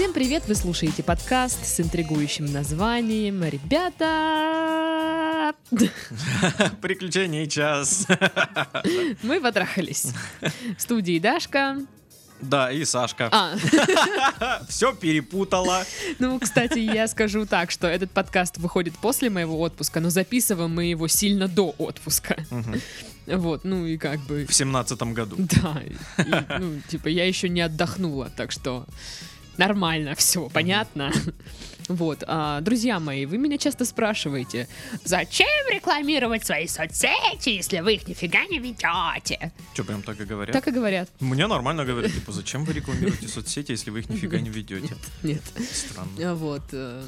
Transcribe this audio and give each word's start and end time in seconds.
Всем 0.00 0.14
привет! 0.14 0.44
Вы 0.48 0.54
слушаете 0.54 1.02
подкаст 1.02 1.66
с 1.66 1.78
интригующим 1.78 2.50
названием 2.50 3.44
«Ребята...» 3.44 3.92
Приключений 6.80 7.46
час. 7.46 8.06
Мы 9.22 9.42
потрахались. 9.42 10.14
В 10.78 10.80
студии 10.80 11.18
Дашка. 11.18 11.76
Да, 12.40 12.72
и 12.72 12.86
Сашка. 12.86 13.28
А, 13.30 13.54
Все 14.70 14.94
перепутала. 14.94 15.84
ну, 16.18 16.40
кстати, 16.40 16.78
я 16.78 17.06
скажу 17.06 17.44
так, 17.44 17.70
что 17.70 17.86
этот 17.86 18.10
подкаст 18.10 18.56
выходит 18.56 18.94
после 18.96 19.28
моего 19.28 19.60
отпуска, 19.60 20.00
но 20.00 20.08
записываем 20.08 20.74
мы 20.74 20.86
его 20.86 21.08
сильно 21.08 21.46
до 21.46 21.74
отпуска. 21.76 22.42
Мгм. 22.48 22.80
Вот, 23.26 23.64
ну 23.64 23.84
и 23.84 23.98
как 23.98 24.20
бы... 24.20 24.46
В 24.46 24.54
семнадцатом 24.54 25.12
году. 25.12 25.36
Да, 25.36 25.82
и, 25.82 25.92
ну, 26.58 26.80
типа, 26.88 27.08
я 27.08 27.26
еще 27.26 27.50
не 27.50 27.60
отдохнула, 27.60 28.30
так 28.34 28.50
что 28.50 28.86
нормально 29.60 30.14
все, 30.14 30.48
понятно? 30.48 31.12
Вот, 31.88 32.22
а, 32.28 32.60
друзья 32.60 33.00
мои, 33.00 33.26
вы 33.26 33.36
меня 33.36 33.58
часто 33.58 33.84
спрашиваете, 33.84 34.68
зачем 35.04 35.48
рекламировать 35.72 36.46
свои 36.46 36.68
соцсети, 36.68 37.48
если 37.48 37.80
вы 37.80 37.94
их 37.94 38.06
нифига 38.06 38.44
не 38.46 38.60
ведете? 38.60 39.50
Че, 39.74 39.82
прям 39.82 40.02
так 40.02 40.20
и 40.20 40.24
говорят? 40.24 40.52
Так 40.52 40.68
и 40.68 40.70
говорят. 40.70 41.08
Мне 41.18 41.48
нормально 41.48 41.84
говорят, 41.84 42.12
типа, 42.12 42.30
зачем 42.30 42.64
вы 42.64 42.74
рекламируете 42.74 43.26
соцсети, 43.26 43.72
если 43.72 43.90
вы 43.90 43.98
их 44.00 44.08
нифига 44.08 44.38
не 44.38 44.50
ведете? 44.58 44.94
Нет. 45.24 45.42
Странно. 45.72 46.10
А 46.30 46.34
Вот. 46.36 46.62
э, 46.72 47.02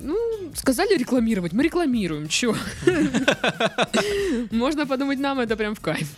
Ну, 0.00 0.16
сказали 0.54 0.96
рекламировать, 0.96 1.52
мы 1.52 1.62
рекламируем, 1.62 2.26
чё? 2.28 2.56
Можно 4.50 4.86
подумать, 4.86 5.18
нам 5.18 5.38
это 5.40 5.54
прям 5.56 5.74
в 5.74 5.80
кайф. 5.80 6.08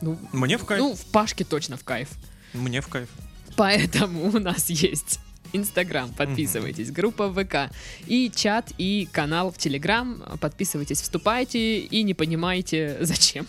Ну, 0.00 0.18
Мне 0.32 0.58
в 0.58 0.64
кайф. 0.64 0.80
ну, 0.80 0.94
в 0.96 1.04
Пашке 1.12 1.44
точно 1.44 1.76
в 1.76 1.84
кайф. 1.84 2.08
Мне 2.52 2.80
в 2.80 2.88
кайф. 2.88 3.08
Поэтому 3.56 4.28
у 4.28 4.38
нас 4.38 4.70
есть 4.70 5.20
Инстаграм, 5.52 6.12
подписывайтесь, 6.12 6.90
группа 6.90 7.32
ВК, 7.32 7.72
и 8.06 8.30
чат, 8.34 8.72
и 8.78 9.08
канал 9.10 9.50
в 9.50 9.58
Телеграм, 9.58 10.22
подписывайтесь, 10.40 11.00
вступайте 11.00 11.80
и 11.80 12.02
не 12.02 12.14
понимаете 12.14 12.98
зачем. 13.00 13.46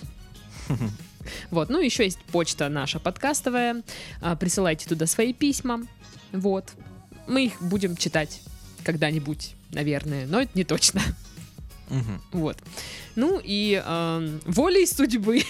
Вот, 1.51 1.69
ну 1.69 1.81
еще 1.81 2.05
есть 2.05 2.19
почта 2.31 2.69
наша 2.69 2.99
подкастовая, 2.99 3.83
а, 4.21 4.37
присылайте 4.37 4.87
туда 4.87 5.07
свои 5.07 5.33
письма, 5.33 5.85
вот. 6.31 6.71
Мы 7.27 7.47
их 7.47 7.61
будем 7.61 7.97
читать 7.97 8.39
когда-нибудь, 8.85 9.53
наверное, 9.73 10.25
но 10.25 10.39
это 10.39 10.51
не 10.53 10.63
точно. 10.63 11.01
Мгм. 11.89 12.21
Вот. 12.31 12.57
Ну 13.15 13.41
и 13.43 13.81
эм, 13.85 14.39
волей 14.45 14.85
судьбы 14.85 15.39
э, 15.39 15.43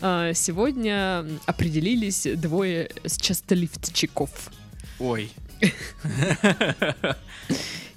сегодня 0.00 1.26
определились 1.46 2.26
двое 2.36 2.90
счастливчиков. 3.06 4.30
Ой. 4.98 5.30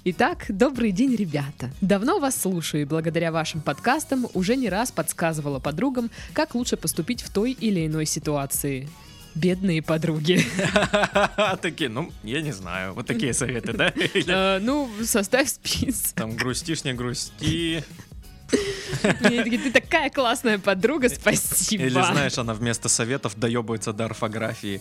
Итак, 0.04 0.46
добрый 0.48 0.90
день, 0.92 1.14
ребята. 1.14 1.70
Давно 1.82 2.18
вас 2.18 2.40
слушаю, 2.40 2.82
и 2.82 2.86
благодаря 2.86 3.30
вашим 3.30 3.60
подкастам 3.60 4.26
уже 4.32 4.56
не 4.56 4.68
раз 4.70 4.90
подсказывала 4.90 5.58
подругам, 5.58 6.10
как 6.32 6.54
лучше 6.54 6.76
поступить 6.76 7.20
в 7.22 7.30
той 7.30 7.52
или 7.52 7.86
иной 7.86 8.06
ситуации. 8.06 8.88
Бедные 9.34 9.82
подруги. 9.82 10.40
Такие, 11.60 11.90
ну, 11.90 12.10
я 12.24 12.40
не 12.40 12.52
знаю. 12.52 12.94
Вот 12.94 13.06
такие 13.06 13.34
советы, 13.34 13.72
да? 13.72 13.92
Э, 14.26 14.58
Ну, 14.60 14.88
составь 15.04 15.48
список. 15.50 16.14
Там 16.14 16.34
грустишь, 16.34 16.84
не 16.84 16.94
грусти. 16.94 17.84
Ты 18.48 19.70
такая 19.72 20.10
классная 20.10 20.58
подруга, 20.58 21.08
спасибо. 21.08 21.84
Или, 21.84 21.90
знаешь, 21.90 22.38
она 22.38 22.54
вместо 22.54 22.88
советов 22.88 23.38
доебывается 23.38 23.92
до 23.92 24.06
орфографии. 24.06 24.80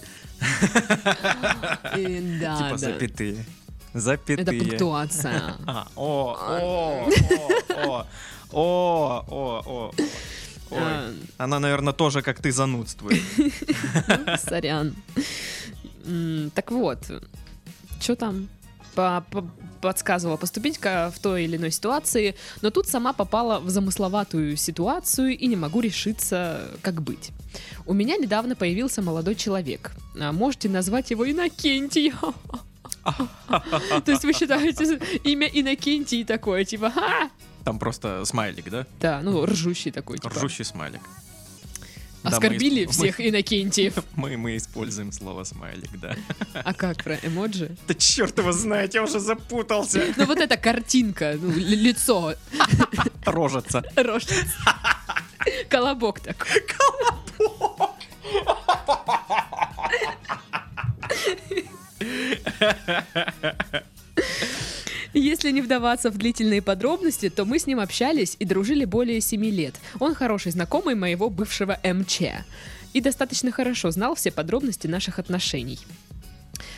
Э, 1.93 2.57
Типа 2.57 2.77
запятые. 2.77 3.45
Запятые. 3.93 4.43
Это 4.43 4.51
пунктуация. 4.53 5.55
А, 5.65 5.87
о, 5.95 6.37
о, 6.39 7.09
о, 7.75 7.75
о, 7.75 8.05
о, 8.51 9.25
о, 9.27 9.63
о. 9.65 9.91
Ой. 10.69 10.79
А. 10.81 11.13
Она, 11.37 11.59
наверное, 11.59 11.93
тоже, 11.93 12.21
как 12.21 12.41
ты, 12.41 12.51
занудствует. 12.51 13.21
Сорян. 14.43 14.95
Так 16.53 16.71
вот, 16.71 16.99
что 18.01 18.15
там? 18.15 18.47
По- 18.95 19.23
по- 19.31 19.49
Подсказывала 19.81 20.37
поступить 20.37 20.79
в 20.79 21.13
той 21.21 21.45
или 21.45 21.57
иной 21.57 21.71
ситуации, 21.71 22.35
но 22.61 22.69
тут 22.69 22.87
сама 22.87 23.13
попала 23.13 23.59
в 23.59 23.69
замысловатую 23.69 24.57
ситуацию 24.57 25.37
и 25.37 25.47
не 25.47 25.55
могу 25.55 25.81
решиться, 25.81 26.69
как 26.81 27.01
быть. 27.01 27.31
У 27.85 27.93
меня 27.93 28.17
недавно 28.17 28.55
появился 28.55 29.01
молодой 29.01 29.35
человек. 29.35 29.91
А 30.19 30.31
Можете 30.31 30.69
назвать 30.69 31.11
его 31.11 31.29
Иннокентий. 31.29 32.13
То 33.03 34.11
есть 34.11 34.23
вы 34.23 34.33
считаете 34.33 34.99
имя 35.23 35.47
Иннокентий 35.47 36.23
такое, 36.23 36.65
типа! 36.65 36.93
Там 37.63 37.79
просто 37.79 38.23
смайлик, 38.25 38.69
да? 38.69 38.85
Да, 39.01 39.21
ну, 39.21 39.45
ржущий 39.45 39.91
такой, 39.91 40.17
типа. 40.17 40.33
Ржущий 40.33 40.63
смайлик. 40.63 41.01
Да, 42.29 42.39
мы 42.39 42.45
Оскорбили 42.45 42.85
всех 42.85 43.19
Иннокентиев. 43.21 43.93
Мы, 44.15 44.37
мы 44.37 44.57
используем 44.57 45.11
слово 45.11 45.43
смайлик, 45.43 45.89
да. 45.99 46.15
А 46.53 46.73
как 46.73 47.03
про 47.03 47.15
эмоджи? 47.23 47.75
Да 47.87 47.93
черт 47.93 48.37
его 48.37 48.51
знает, 48.51 48.93
я 48.93 49.03
уже 49.03 49.19
запутался. 49.19 50.13
Ну 50.17 50.25
вот 50.25 50.39
эта 50.39 50.57
картинка, 50.57 51.35
ну, 51.39 51.51
ли- 51.51 51.75
лицо, 51.75 52.33
Рожица. 53.25 53.83
рожица. 53.95 54.43
Колобок 55.69 56.19
такой. 56.19 56.49
Если 65.13 65.51
не 65.51 65.61
вдаваться 65.61 66.09
в 66.11 66.17
длительные 66.17 66.61
подробности, 66.61 67.29
то 67.29 67.45
мы 67.45 67.59
с 67.59 67.67
ним 67.67 67.79
общались 67.79 68.35
и 68.39 68.45
дружили 68.45 68.85
более 68.85 69.21
7 69.21 69.43
лет. 69.45 69.75
Он 69.99 70.13
хороший 70.13 70.51
знакомый 70.51 70.95
моего 70.95 71.29
бывшего 71.29 71.79
МЧ. 71.83 72.21
И 72.93 73.01
достаточно 73.01 73.51
хорошо 73.51 73.91
знал 73.91 74.15
все 74.15 74.31
подробности 74.31 74.87
наших 74.87 75.19
отношений. 75.19 75.79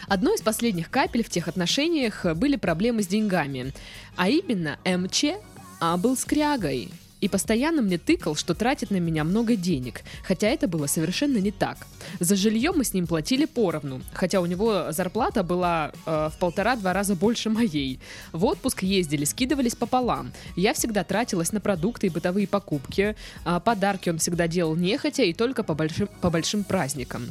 Одной 0.07 0.35
из 0.35 0.41
последних 0.41 0.89
капель 0.89 1.23
в 1.23 1.29
тех 1.29 1.47
отношениях 1.47 2.25
были 2.35 2.55
проблемы 2.55 3.03
с 3.03 3.07
деньгами. 3.07 3.73
А 4.15 4.27
именно, 4.29 4.77
МЧ 4.85 5.35
а, 5.79 5.97
был 5.97 6.17
скрягой 6.17 6.89
и 7.21 7.27
постоянно 7.27 7.81
мне 7.81 7.97
тыкал, 7.97 8.35
что 8.35 8.53
тратит 8.53 8.91
на 8.91 8.97
меня 8.97 9.23
много 9.23 9.55
денег, 9.55 10.01
хотя 10.23 10.47
это 10.47 10.67
было 10.67 10.87
совершенно 10.87 11.37
не 11.37 11.51
так. 11.51 11.77
За 12.19 12.35
жилье 12.35 12.71
мы 12.71 12.83
с 12.83 12.93
ним 12.93 13.07
платили 13.07 13.45
поровну, 13.45 14.01
хотя 14.13 14.41
у 14.41 14.45
него 14.45 14.91
зарплата 14.91 15.43
была 15.43 15.91
э, 16.05 16.29
в 16.33 16.39
полтора-два 16.39 16.93
раза 16.93 17.15
больше 17.15 17.49
моей. 17.49 17.99
В 18.31 18.45
отпуск 18.45 18.83
ездили, 18.83 19.25
скидывались 19.25 19.75
пополам. 19.75 20.31
Я 20.55 20.73
всегда 20.73 21.03
тратилась 21.03 21.51
на 21.51 21.59
продукты 21.59 22.07
и 22.07 22.09
бытовые 22.09 22.47
покупки. 22.47 23.15
А 23.43 23.59
подарки 23.59 24.09
он 24.09 24.17
всегда 24.17 24.47
делал 24.47 24.75
нехотя 24.75 25.23
и 25.23 25.33
только 25.33 25.63
по 25.63 25.73
большим, 25.73 26.07
по 26.21 26.29
большим 26.29 26.63
праздникам. 26.63 27.23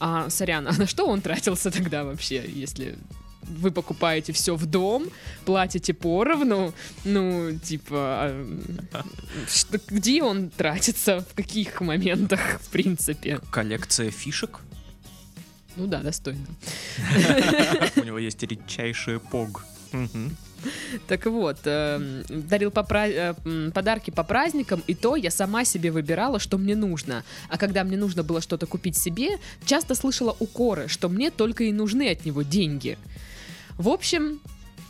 А, 0.00 0.28
сорян, 0.30 0.66
а 0.68 0.72
на 0.72 0.86
что 0.86 1.06
он 1.06 1.20
тратился 1.20 1.70
тогда 1.70 2.04
вообще, 2.04 2.44
если 2.46 2.96
вы 3.48 3.70
покупаете 3.70 4.32
все 4.32 4.54
в 4.56 4.66
дом, 4.66 5.06
платите 5.44 5.94
поровну, 5.94 6.74
ну, 7.04 7.58
типа, 7.58 7.94
а, 7.94 9.04
что- 9.48 9.80
где 9.88 10.22
он 10.22 10.50
тратится, 10.50 11.20
в 11.20 11.34
каких 11.34 11.80
моментах, 11.80 12.60
в 12.60 12.68
принципе? 12.68 13.40
Коллекция 13.50 14.10
фишек. 14.10 14.60
Ну 15.76 15.86
да, 15.86 16.00
достойно. 16.00 16.46
У 17.96 18.04
него 18.04 18.18
есть 18.18 18.42
редчайший 18.42 19.20
пог. 19.20 19.64
Так 21.06 21.26
вот, 21.26 21.58
эм, 21.64 22.24
дарил 22.28 22.70
по 22.70 22.82
пра- 22.82 23.06
э, 23.08 23.70
подарки 23.72 24.10
по 24.10 24.24
праздникам, 24.24 24.82
и 24.88 24.94
то 24.94 25.14
я 25.16 25.30
сама 25.30 25.64
себе 25.64 25.90
выбирала, 25.92 26.38
что 26.40 26.58
мне 26.58 26.74
нужно. 26.74 27.24
А 27.50 27.56
когда 27.58 27.84
мне 27.84 27.96
нужно 27.96 28.22
было 28.24 28.40
что-то 28.40 28.66
купить 28.66 28.96
себе, 28.96 29.38
часто 29.64 29.94
слышала 29.94 30.34
укоры, 30.40 30.88
что 30.88 31.08
мне 31.08 31.30
только 31.30 31.64
и 31.64 31.72
нужны 31.72 32.08
от 32.10 32.24
него 32.24 32.42
деньги. 32.42 32.98
В 33.78 33.88
общем, 33.88 34.40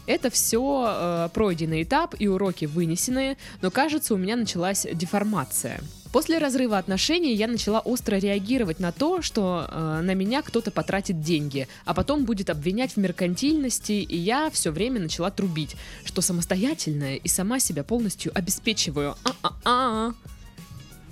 это 0.07 0.31
все 0.31 1.31
пройденный 1.35 1.83
этап 1.83 2.15
и 2.19 2.29
уроки 2.29 2.65
вынесенные, 2.65 3.37
но 3.61 3.71
кажется, 3.71 4.15
у 4.15 4.17
меня 4.17 4.37
началась 4.37 4.87
деформация. 4.93 5.81
После 6.17 6.39
разрыва 6.39 6.79
отношений 6.79 7.35
я 7.35 7.47
начала 7.47 7.81
остро 7.81 8.17
реагировать 8.17 8.81
на 8.81 8.91
то, 8.91 9.21
что 9.21 9.67
э, 9.69 10.01
на 10.03 10.15
меня 10.15 10.41
кто-то 10.41 10.71
потратит 10.71 11.21
деньги, 11.21 11.69
а 11.85 11.93
потом 11.93 12.25
будет 12.25 12.49
обвинять 12.49 12.93
в 12.93 12.97
меркантильности, 12.97 13.93
и 13.93 14.17
я 14.17 14.49
все 14.49 14.71
время 14.71 14.99
начала 14.99 15.31
трубить, 15.31 15.77
что 16.07 16.23
самостоятельная 16.23 17.17
и 17.17 17.29
сама 17.29 17.59
себя 17.59 17.85
полностью 17.85 18.33
обеспечиваю. 18.35 19.17
А-а-а. 19.25 20.15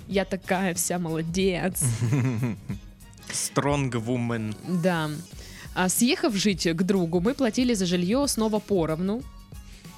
Я 0.07 0.25
такая 0.25 0.73
вся 0.73 0.97
молодец. 0.97 1.83
Strong 3.29 3.91
woman. 3.91 4.55
Да. 4.81 5.11
А 5.75 5.89
съехав 5.89 6.35
жить 6.35 6.67
к 6.73 6.83
другу, 6.83 7.19
мы 7.19 7.33
платили 7.33 7.73
за 7.73 7.85
жилье 7.85 8.27
снова 8.27 8.59
поровну. 8.59 9.21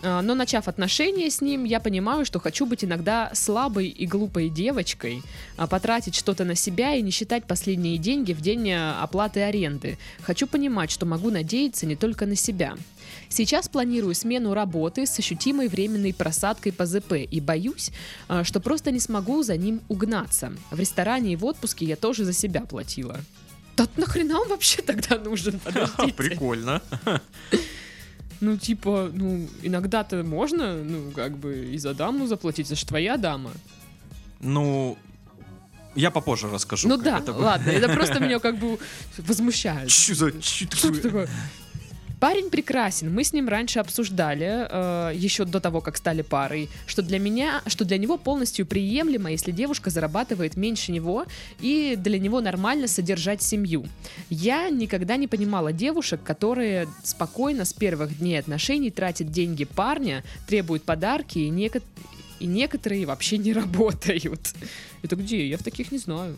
А, 0.01 0.21
Но 0.21 0.35
начав 0.35 0.67
отношения 0.67 1.29
с 1.29 1.39
ним, 1.39 1.65
я 1.65 1.79
понимаю, 1.79 2.25
что 2.25 2.39
хочу 2.39 2.65
быть 2.65 2.83
иногда 2.83 3.31
слабой 3.33 3.87
и 3.87 4.07
глупой 4.07 4.49
девочкой, 4.49 5.21
а, 5.55 5.67
потратить 5.67 6.15
что-то 6.15 6.45
на 6.45 6.55
себя 6.55 6.95
и 6.95 7.01
не 7.01 7.11
считать 7.11 7.45
последние 7.45 7.97
деньги 7.97 8.33
в 8.33 8.41
день 8.41 8.69
э, 8.69 8.91
оплаты 9.01 9.41
аренды. 9.41 9.99
Хочу 10.21 10.47
понимать, 10.47 10.89
что 10.89 11.05
могу 11.05 11.29
надеяться 11.29 11.85
не 11.85 11.95
только 11.95 12.25
на 12.25 12.35
себя. 12.35 12.75
Сейчас 13.29 13.69
планирую 13.69 14.15
смену 14.15 14.53
работы 14.55 15.05
с 15.05 15.19
ощутимой 15.19 15.67
временной 15.67 16.13
просадкой 16.13 16.71
по 16.73 16.85
ЗП 16.85 17.13
и 17.13 17.39
боюсь, 17.39 17.91
а, 18.27 18.43
что 18.43 18.59
просто 18.59 18.89
не 18.89 18.99
смогу 18.99 19.43
за 19.43 19.57
ним 19.57 19.81
угнаться. 19.89 20.53
В 20.71 20.79
ресторане 20.79 21.33
и 21.33 21.35
в 21.35 21.45
отпуске 21.45 21.85
я 21.85 21.95
тоже 21.95 22.25
за 22.25 22.33
себя 22.33 22.61
платила. 22.61 23.19
Да 23.77 23.87
нахрена 23.95 24.39
он 24.41 24.49
вообще 24.49 24.81
тогда 24.81 25.17
нужен? 25.19 25.59
Подождите. 25.63 26.13
Прикольно. 26.13 26.81
Ну, 28.39 28.57
типа, 28.57 29.09
ну, 29.13 29.47
иногда-то 29.63 30.23
можно, 30.23 30.83
ну, 30.83 31.11
как 31.11 31.37
бы 31.37 31.69
и 31.73 31.77
за 31.77 31.93
даму 31.93 32.27
заплатить, 32.27 32.67
это 32.67 32.75
же 32.75 32.85
твоя 32.85 33.17
дама. 33.17 33.51
Ну, 34.39 34.97
я 35.95 36.11
попозже 36.11 36.47
расскажу. 36.47 36.87
ну 36.87 36.97
да, 36.97 37.19
это 37.19 37.33
ладно, 37.33 37.71
это 37.71 37.91
просто 37.93 38.19
меня 38.19 38.39
как 38.39 38.59
бы 38.59 38.77
возмущает. 39.17 39.89
Чё 39.91 40.13
за... 40.13 40.41
Что 40.41 41.01
такое? 41.01 41.29
Парень 42.19 42.49
прекрасен. 42.49 43.13
Мы 43.13 43.23
с 43.23 43.31
ним 43.31 43.47
раньше 43.47 43.79
обсуждали, 43.79 44.67
э, 44.69 45.11
еще 45.13 45.45
до 45.45 45.59
того, 45.59 45.81
как 45.81 45.97
стали 45.97 46.23
парой, 46.23 46.67
что 46.87 47.03
для 47.03 47.19
меня, 47.19 47.61
что 47.67 47.85
для 47.85 47.99
него 47.99 48.17
полностью 48.17 48.65
приемлемо, 48.65 49.29
если 49.29 49.51
девушка 49.51 49.91
зарабатывает 49.91 50.57
меньше 50.57 50.91
него, 50.91 51.25
и 51.59 51.95
для 51.95 52.17
него 52.17 52.41
нормально 52.41 52.87
содержать 52.87 53.43
семью. 53.43 53.85
Я 54.31 54.71
никогда 54.71 55.15
не 55.15 55.27
понимала 55.27 55.71
девушек, 55.71 56.23
которые 56.23 56.87
спокойно 57.03 57.65
с 57.65 57.73
первых 57.73 58.17
дней 58.17 58.39
отношений 58.39 58.89
тратят 58.89 59.31
деньги 59.31 59.65
парня, 59.65 60.23
требуют 60.47 60.83
подарки, 60.83 61.37
и, 61.37 61.51
неко- 61.51 61.83
и 62.39 62.47
некоторые 62.47 63.05
вообще 63.05 63.37
не 63.37 63.53
работают. 63.61 64.55
Это 65.03 65.15
где? 65.15 65.47
Я 65.47 65.59
в 65.59 65.63
таких 65.63 65.91
не 65.91 65.99
знаю. 65.99 66.35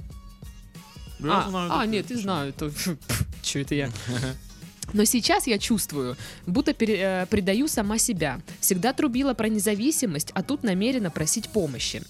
Я 1.20 1.46
а, 1.46 1.50
знаю 1.50 1.72
а, 1.74 1.86
нет, 1.86 2.12
и 2.12 2.16
знаю. 2.16 2.52
То, 2.52 2.70
что 3.44 3.60
это 3.60 3.76
я? 3.76 3.90
Но 4.94 5.06
сейчас 5.06 5.48
я 5.48 5.58
чувствую, 5.58 6.16
будто 6.46 6.74
пере- 6.74 6.98
э, 7.00 7.26
предаю 7.30 7.68
сама 7.68 7.98
себя. 7.98 8.40
Всегда 8.60 8.94
трубила 8.94 9.34
про 9.34 9.48
независимость, 9.50 10.32
а 10.34 10.44
тут 10.44 10.64
намерена 10.64 11.12
просить 11.12 11.50
помощи. 11.50 12.02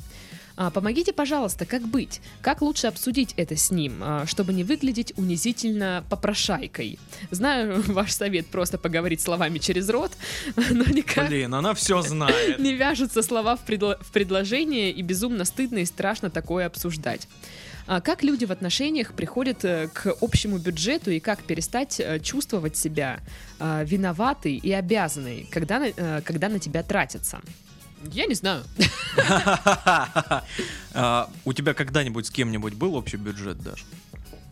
А, 0.62 0.72
помогите, 0.72 1.14
пожалуйста, 1.14 1.66
как 1.66 1.88
быть? 1.88 2.20
Как 2.42 2.62
лучше 2.62 2.88
обсудить 2.88 3.34
это 3.38 3.56
с 3.56 3.72
ним, 3.72 3.94
а, 4.02 4.26
чтобы 4.26 4.52
не 4.52 4.66
выглядеть 4.66 5.14
унизительно 5.16 6.04
попрошайкой? 6.10 7.00
Знаю 7.32 7.82
ваш 7.88 8.12
совет 8.12 8.46
просто 8.48 8.78
поговорить 8.78 9.22
словами 9.22 9.60
через 9.60 9.88
рот, 9.90 10.12
но 10.58 10.84
никак 10.84 11.30
Блин, 11.30 11.54
она 11.54 11.74
все 11.76 12.02
знает. 12.02 12.60
не 12.60 12.74
вяжутся 12.76 13.22
слова 13.22 13.56
в, 13.56 13.66
предло- 13.66 14.04
в 14.04 14.12
предложение, 14.12 14.92
и 14.92 15.02
безумно 15.02 15.46
стыдно 15.46 15.78
и 15.78 15.86
страшно 15.86 16.30
такое 16.30 16.66
обсуждать. 16.66 17.30
А 17.90 18.02
как 18.02 18.22
люди 18.22 18.46
в 18.46 18.52
отношениях 18.52 19.14
приходят 19.14 19.66
э, 19.66 19.88
к 19.92 20.14
общему 20.22 20.60
бюджету 20.60 21.10
и 21.10 21.20
как 21.20 21.42
перестать 21.42 22.00
э, 22.00 22.20
чувствовать 22.20 22.78
себя 22.78 23.20
э, 23.60 23.84
виноватой 23.84 24.58
и 24.58 24.72
обязанной, 24.72 25.48
когда 25.50 25.80
на, 25.80 26.22
когда 26.22 26.50
на 26.50 26.60
тебя 26.60 26.84
тратятся? 26.84 27.42
Я 28.12 28.28
не 28.28 28.36
знаю. 28.36 28.64
А, 30.94 31.30
У 31.46 31.54
тебя 31.54 31.74
когда-нибудь 31.74 32.28
с 32.28 32.32
кем-нибудь 32.32 32.74
был 32.74 32.96
общий 32.96 33.18
бюджет 33.18 33.60
даже? 33.60 33.84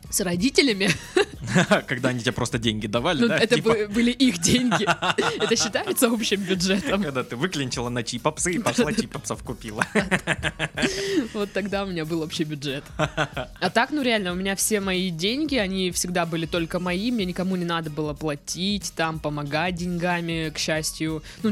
С 0.10 0.22
родителями? 0.22 0.90
Когда 1.88 2.10
они 2.10 2.20
тебе 2.22 2.32
просто 2.32 2.58
деньги 2.60 2.88
давали, 2.88 3.22
Ну, 3.22 3.28
да? 3.28 3.38
это 3.38 3.56
Типа, 3.56 3.70
бы- 3.72 3.88
были 3.88 4.12
их 4.12 4.40
деньги. 4.40 4.86
Это 5.44 5.56
считается 5.56 6.08
общим 6.08 6.42
бюджетом. 6.42 7.04
Когда 7.04 7.24
ты 7.24 7.36
выклинчила 7.36 7.90
на 7.90 8.04
чипопсы 8.04 8.54
и 8.54 8.60
пошла 8.60 8.94
чипопсов 8.94 9.44
купила. 9.44 9.86
Вот 11.34 11.52
тогда 11.54 11.84
у 11.84 11.88
меня 11.88 12.06
был 12.06 12.22
общий 12.22 12.44
бюджет. 12.44 12.84
А 12.98 13.70
так, 13.74 13.92
ну 13.92 14.02
реально, 14.02 14.32
у 14.32 14.36
меня 14.36 14.56
все 14.56 14.80
мои 14.80 15.10
деньги, 15.10 15.56
они 15.56 15.92
всегда 15.92 16.26
были 16.26 16.46
только 16.46 16.80
мои, 16.80 17.12
мне 17.12 17.26
никому 17.26 17.56
не 17.56 17.66
надо 17.66 17.90
было 17.90 18.14
платить, 18.14 18.94
там, 18.96 19.20
помогать 19.20 19.76
деньгами, 19.76 20.50
к 20.54 20.58
счастью. 20.58 21.24
Ну, 21.44 21.52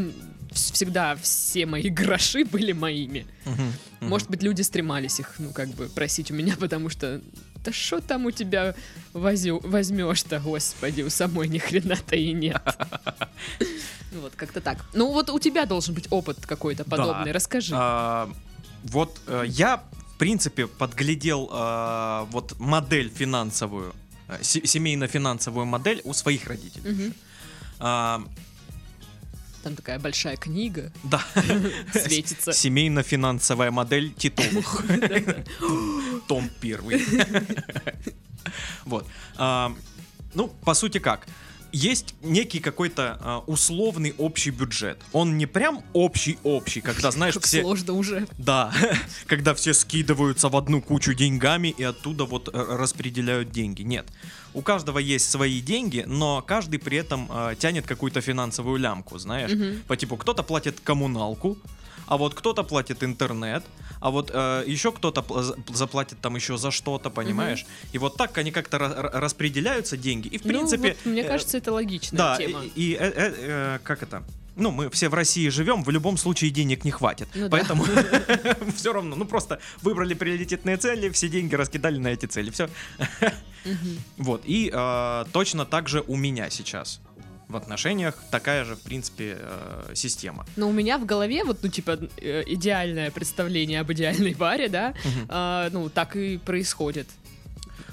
вс- 0.51 0.73
всегда 0.73 1.15
все 1.17 1.65
мои 1.65 1.89
гроши 1.89 2.45
были 2.45 2.71
моими. 2.71 3.25
Может 3.99 4.29
быть, 4.29 4.43
люди 4.43 4.61
стремались 4.61 5.19
их, 5.19 5.35
ну, 5.39 5.51
как 5.51 5.69
бы, 5.69 5.87
просить 5.87 6.31
у 6.31 6.33
меня, 6.33 6.55
потому 6.59 6.89
что 6.89 7.21
да 7.65 7.71
что 7.71 7.99
там 8.01 8.25
у 8.25 8.31
тебя 8.31 8.75
возьмешь-то, 9.13 10.39
господи, 10.39 11.01
у 11.01 11.09
самой 11.09 11.47
ни 11.49 11.57
хрена-то 11.57 12.15
и 12.15 12.31
нет. 12.33 12.61
Ну, 14.11 14.21
Вот, 14.21 14.33
как-то 14.37 14.61
так. 14.61 14.77
Ну, 14.93 15.11
вот 15.11 15.29
у 15.29 15.39
тебя 15.39 15.65
должен 15.65 15.93
быть 15.93 16.07
опыт 16.09 16.37
какой-то 16.45 16.85
подобный, 16.85 17.33
расскажи. 17.33 17.73
А, 17.77 18.29
Вот 18.85 19.19
э, 19.27 19.43
я, 19.47 19.83
в 20.13 20.17
принципе, 20.17 20.67
подглядел 20.67 21.49
э, 21.51 22.25
вот 22.31 22.57
модель 22.57 23.09
финансовую, 23.09 23.93
э, 24.29 24.37
се- 24.41 24.65
семейно-финансовую 24.65 25.65
модель 25.65 25.99
у 26.05 26.13
своих 26.13 26.47
родителей. 26.47 27.13
Там 29.65 29.75
такая 29.75 29.97
большая 29.97 30.37
книга 30.37 30.91
Да. 31.03 31.23
светится. 31.91 32.53
Семейно-финансовая 32.53 33.71
модель 33.71 34.13
Титовых. 34.13 34.85
Том 36.27 36.51
первый. 36.61 37.03
Вот. 38.85 39.07
А, 39.37 39.73
Ну, 40.35 40.49
по 40.63 40.75
сути 40.75 40.99
как? 40.99 41.25
Есть 41.71 42.13
некий 42.21 42.59
какой-то 42.59 43.17
а, 43.19 43.39
условный 43.47 44.13
общий 44.19 44.51
бюджет. 44.51 45.01
Он 45.13 45.35
не 45.39 45.47
прям 45.47 45.83
общий-общий, 45.93 46.81
когда, 46.81 47.09
знаешь, 47.09 47.33
Как 47.33 47.43
все... 47.43 47.61
сложно 47.63 47.93
уже. 47.93 48.27
Да, 48.37 48.71
когда 49.25 49.55
все 49.55 49.73
скидываются 49.73 50.47
в 50.49 50.55
одну 50.55 50.79
кучу 50.79 51.15
деньгами 51.15 51.69
и 51.75 51.83
оттуда 51.83 52.25
вот 52.25 52.49
э, 52.49 52.51
распределяют 52.53 53.49
деньги. 53.49 53.81
Нет. 53.81 54.05
У 54.55 54.61
каждого 54.61 54.99
есть 54.99 55.29
свои 55.29 55.61
деньги, 55.61 56.03
но 56.07 56.41
каждый 56.41 56.79
при 56.79 56.97
этом 56.97 57.29
э, 57.29 57.55
тянет 57.59 57.85
какую-то 57.85 58.21
финансовую 58.21 58.79
лямку, 58.79 59.17
знаешь. 59.19 59.51
Мгм. 59.51 59.81
По 59.87 59.95
типу, 59.97 60.15
кто-то 60.17 60.43
платит 60.43 60.79
коммуналку, 60.79 61.57
а 62.07 62.15
вот 62.17 62.33
кто-то 62.33 62.63
платит 62.63 63.03
интернет, 63.03 63.63
а 63.99 64.09
вот 64.11 64.31
э, 64.33 64.63
еще 64.65 64.91
кто-то 64.91 65.21
пл- 65.21 65.41
за- 65.43 65.57
заплатит 65.73 66.19
там 66.21 66.35
еще 66.35 66.57
за 66.57 66.71
что-то, 66.71 67.09
понимаешь? 67.09 67.65
И 67.93 67.97
вот 67.97 68.15
так 68.17 68.37
они 68.37 68.51
как-то 68.51 68.77
ра- 68.77 68.95
ра- 69.01 69.19
распределяются 69.19 69.97
деньги. 69.97 70.27
И 70.29 70.37
в 70.37 70.45
Ну, 70.45 70.49
принципе... 70.49 70.95
вот 71.03 71.05
мне 71.11 71.21
э, 71.21 71.27
кажется, 71.27 71.57
это 71.57 71.73
логичная 71.73 72.17
да, 72.17 72.37
тема. 72.37 72.61
и, 72.63 72.71
и, 72.75 72.93
э, 72.93 73.11
э, 73.15 73.33
э, 73.37 73.79
как 73.83 74.03
это? 74.03 74.23
Ну, 74.55 74.71
мы 74.71 74.89
все 74.89 75.09
в 75.09 75.13
России 75.13 75.49
живем, 75.49 75.83
в 75.83 75.89
любом 75.89 76.17
случае 76.17 76.49
денег 76.49 76.85
не 76.85 76.91
хватит. 76.91 77.27
Ну 77.35 77.43
да. 77.43 77.49
Поэтому 77.49 77.85
все 78.75 78.93
равно, 78.93 79.15
ну 79.15 79.25
просто 79.25 79.59
выбрали 79.81 80.13
приоритетные 80.13 80.77
цели, 80.77 81.09
все 81.09 81.27
деньги 81.27 81.55
раскидали 81.55 81.97
на 81.97 82.09
эти 82.09 82.25
цели. 82.25 82.49
Все. 82.49 82.69
Вот. 84.17 84.43
И 84.45 84.69
э, 84.71 85.25
точно 85.31 85.65
так 85.65 85.89
же 85.89 86.03
у 86.07 86.15
меня 86.15 86.51
сейчас. 86.51 87.01
В 87.47 87.55
отношениях 87.55 88.15
такая 88.29 88.63
же, 88.63 88.75
в 88.75 88.81
принципе, 88.81 89.37
э, 89.39 89.91
система. 89.95 90.45
Но 90.55 90.69
у 90.69 90.71
меня 90.71 90.99
в 90.99 91.05
голове 91.05 91.43
вот, 91.43 91.63
ну, 91.63 91.69
типа, 91.69 91.97
э, 92.17 92.43
идеальное 92.45 93.09
представление 93.09 93.81
об 93.81 93.91
идеальной 93.91 94.35
паре, 94.35 94.69
да, 94.69 94.93
а, 95.29 95.69
ну, 95.71 95.89
так 95.89 96.15
и 96.15 96.37
происходит. 96.37 97.07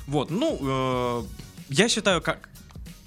Вот, 0.06 0.30
ну, 0.30 0.58
э, 0.60 1.24
я 1.70 1.88
считаю, 1.88 2.20
как 2.20 2.50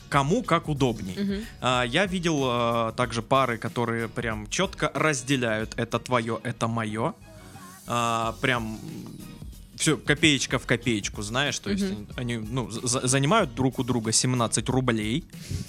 кому 0.10 0.44
как 0.44 0.70
удобней. 0.70 1.16
Мгм. 1.18 1.46
А, 1.62 1.84
Я 1.84 2.06
видел 2.06 2.42
э, 2.46 2.92
также 2.96 3.22
пары, 3.22 3.58
которые 3.58 4.08
прям 4.08 4.48
четко 4.50 4.92
разделяют 4.94 5.74
это 5.78 6.00
твое, 6.00 6.40
это 6.44 6.68
мое. 6.68 7.14
А, 7.88 8.36
Прям 8.42 8.80
все 9.78 9.98
копеечка 9.98 10.58
в 10.60 10.66
копеечку, 10.66 11.22
знаешь, 11.22 11.60
то 11.60 11.70
есть 11.70 11.84
Мгм. 11.84 12.08
они 12.16 12.38
ну, 12.38 12.70
за- 12.72 13.08
занимают 13.08 13.54
друг 13.56 13.80
у 13.80 13.84
друга 13.84 14.12
17 14.12 14.70
рублей, 14.70 15.24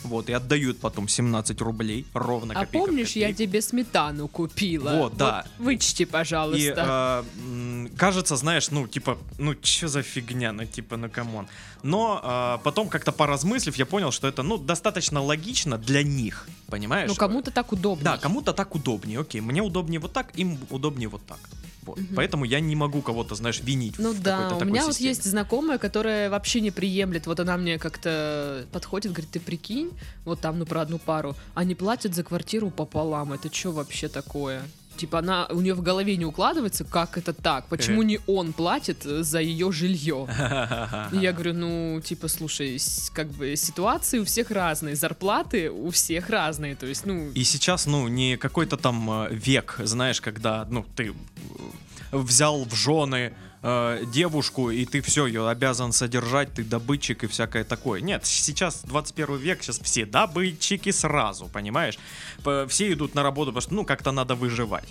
вот, 0.04 0.28
и 0.28 0.32
отдают 0.32 0.78
потом 0.78 1.08
17 1.08 1.60
рублей, 1.60 2.06
ровно 2.14 2.54
А 2.56 2.64
помнишь, 2.66 3.16
я 3.16 3.32
тебе 3.32 3.60
сметану 3.62 4.28
купила? 4.28 4.90
Вот, 4.90 5.16
да. 5.16 5.44
Вычти, 5.58 6.02
И 6.02 6.06
пожалуйста. 6.06 7.24
э, 7.38 7.40
м, 7.40 7.90
кажется, 7.96 8.36
знаешь, 8.36 8.70
ну, 8.70 8.86
типа, 8.86 9.18
ну, 9.38 9.54
что 9.62 9.88
за 9.88 10.02
фигня, 10.02 10.52
ну, 10.52 10.64
типа, 10.66 10.96
ну, 10.96 11.08
come 11.10 11.32
on. 11.32 11.48
Но 11.82 12.20
э, 12.22 12.64
потом, 12.64 12.88
как-то 12.88 13.12
поразмыслив, 13.12 13.76
я 13.76 13.86
понял, 13.86 14.10
что 14.12 14.26
это, 14.28 14.42
ну, 14.42 14.58
достаточно 14.58 15.22
логично 15.22 15.78
для 15.78 16.02
них, 16.02 16.48
понимаешь? 16.68 17.08
ну, 17.08 17.14
кому-то 17.14 17.50
так 17.50 17.72
удобнее. 17.72 18.04
Да, 18.04 18.18
кому-то 18.18 18.52
так 18.52 18.74
удобнее, 18.74 19.20
окей. 19.20 19.40
Мне 19.40 19.62
удобнее 19.62 20.00
вот 20.00 20.12
так, 20.12 20.36
им 20.38 20.58
удобнее 20.70 21.08
вот 21.08 21.24
так. 21.26 21.38
Вот. 21.86 21.98
Мгм. 21.98 22.14
Поэтому 22.16 22.44
я 22.44 22.60
не 22.60 22.76
могу 22.76 23.00
кого-то, 23.00 23.34
знаешь, 23.34 23.60
винить 23.62 23.94
Ну 23.98 24.12
в 24.12 24.20
да, 24.20 24.56
у 24.60 24.64
меня 24.64 24.82
вот 24.84 24.92
системе. 24.92 25.10
есть 25.10 25.24
знакомая, 25.24 25.78
которая 25.78 26.28
вообще 26.28 26.60
не 26.60 26.70
приемлет. 26.70 27.26
Вот 27.26 27.40
она 27.40 27.56
мне 27.56 27.78
как-то 27.78 28.66
подходит, 28.72 29.12
говорит, 29.12 29.30
ты 29.30 29.40
прикинь, 29.40 29.92
вот 30.24 30.40
там, 30.40 30.58
ну, 30.58 30.66
про 30.66 30.82
одну 30.82 30.98
пару, 30.98 31.36
они 31.54 31.74
платят 31.74 32.14
за 32.14 32.24
квартиру 32.24 32.70
пополам. 32.70 33.32
Это 33.32 33.52
что 33.54 33.70
вообще 33.72 34.08
такое? 34.08 34.62
Типа 34.96 35.18
она 35.20 35.46
у 35.50 35.60
нее 35.60 35.74
в 35.74 35.82
голове 35.82 36.16
не 36.16 36.24
укладывается, 36.24 36.84
как 36.84 37.18
это 37.18 37.32
так, 37.32 37.66
почему 37.68 38.02
не 38.02 38.20
он 38.26 38.52
платит 38.52 39.06
э, 39.06 39.22
за 39.22 39.40
ее 39.40 39.72
жилье. 39.72 40.26
И 41.12 41.18
я 41.18 41.32
говорю, 41.32 41.54
ну, 41.54 42.00
типа, 42.00 42.28
слушай, 42.28 42.78
как 43.12 43.28
бы 43.28 43.56
ситуации 43.56 44.18
у 44.18 44.24
всех 44.24 44.50
разные, 44.50 44.96
зарплаты 44.96 45.70
у 45.70 45.90
всех 45.90 46.30
разные, 46.30 46.74
то 46.74 46.86
есть, 46.86 47.06
ну, 47.06 47.30
И 47.30 47.44
сейчас, 47.44 47.86
ну, 47.86 48.08
не 48.08 48.36
какой-то 48.36 48.76
там 48.76 49.10
э, 49.10 49.28
век, 49.30 49.76
знаешь, 49.84 50.20
когда, 50.20 50.66
ну, 50.70 50.84
ты 50.96 51.08
э, 51.08 52.16
взял 52.16 52.64
в 52.64 52.74
жены 52.74 53.32
э, 53.66 54.04
девушку, 54.12 54.70
и 54.70 54.84
ты 54.84 55.00
все, 55.00 55.26
ее 55.26 55.48
обязан 55.48 55.92
содержать, 55.92 56.52
ты 56.54 56.62
добытчик 56.62 57.24
и 57.24 57.26
всякое 57.26 57.64
такое. 57.64 58.00
Нет, 58.00 58.24
сейчас 58.24 58.82
21 58.84 59.36
век, 59.36 59.62
сейчас 59.62 59.80
все 59.80 60.06
добытчики 60.06 60.92
сразу, 60.92 61.48
понимаешь? 61.48 61.98
Все 62.68 62.92
идут 62.92 63.14
на 63.14 63.22
работу, 63.22 63.50
потому 63.50 63.62
что, 63.62 63.74
ну, 63.74 63.84
как-то 63.84 64.12
надо 64.12 64.34
выживать. 64.34 64.88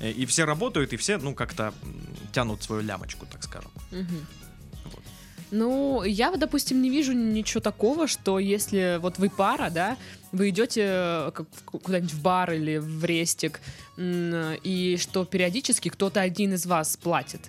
Э, 0.00 0.10
И 0.10 0.26
все 0.26 0.44
работают, 0.44 0.92
и 0.92 0.96
все, 0.96 1.18
ну, 1.18 1.34
как-то 1.34 1.72
тянут 2.32 2.62
свою 2.62 2.82
лямочку, 2.82 3.26
так 3.26 3.44
скажем. 3.44 3.70
Ну, 5.52 6.02
я, 6.02 6.36
допустим, 6.36 6.82
не 6.82 6.90
вижу 6.90 7.12
ничего 7.12 7.60
такого, 7.60 8.08
что 8.08 8.40
если 8.40 8.98
вот 9.00 9.18
вы 9.18 9.30
пара, 9.30 9.70
да, 9.70 9.96
вы 10.32 10.48
идете 10.48 10.82
э, 10.82 11.30
куда-нибудь 11.64 12.12
в 12.12 12.22
бар 12.22 12.52
или 12.52 12.78
в 12.78 13.04
рестик, 13.04 13.60
и 13.98 14.96
что 15.00 15.24
периодически 15.24 15.88
кто-то 15.88 16.20
один 16.20 16.54
из 16.54 16.66
вас 16.66 16.96
платит 16.96 17.40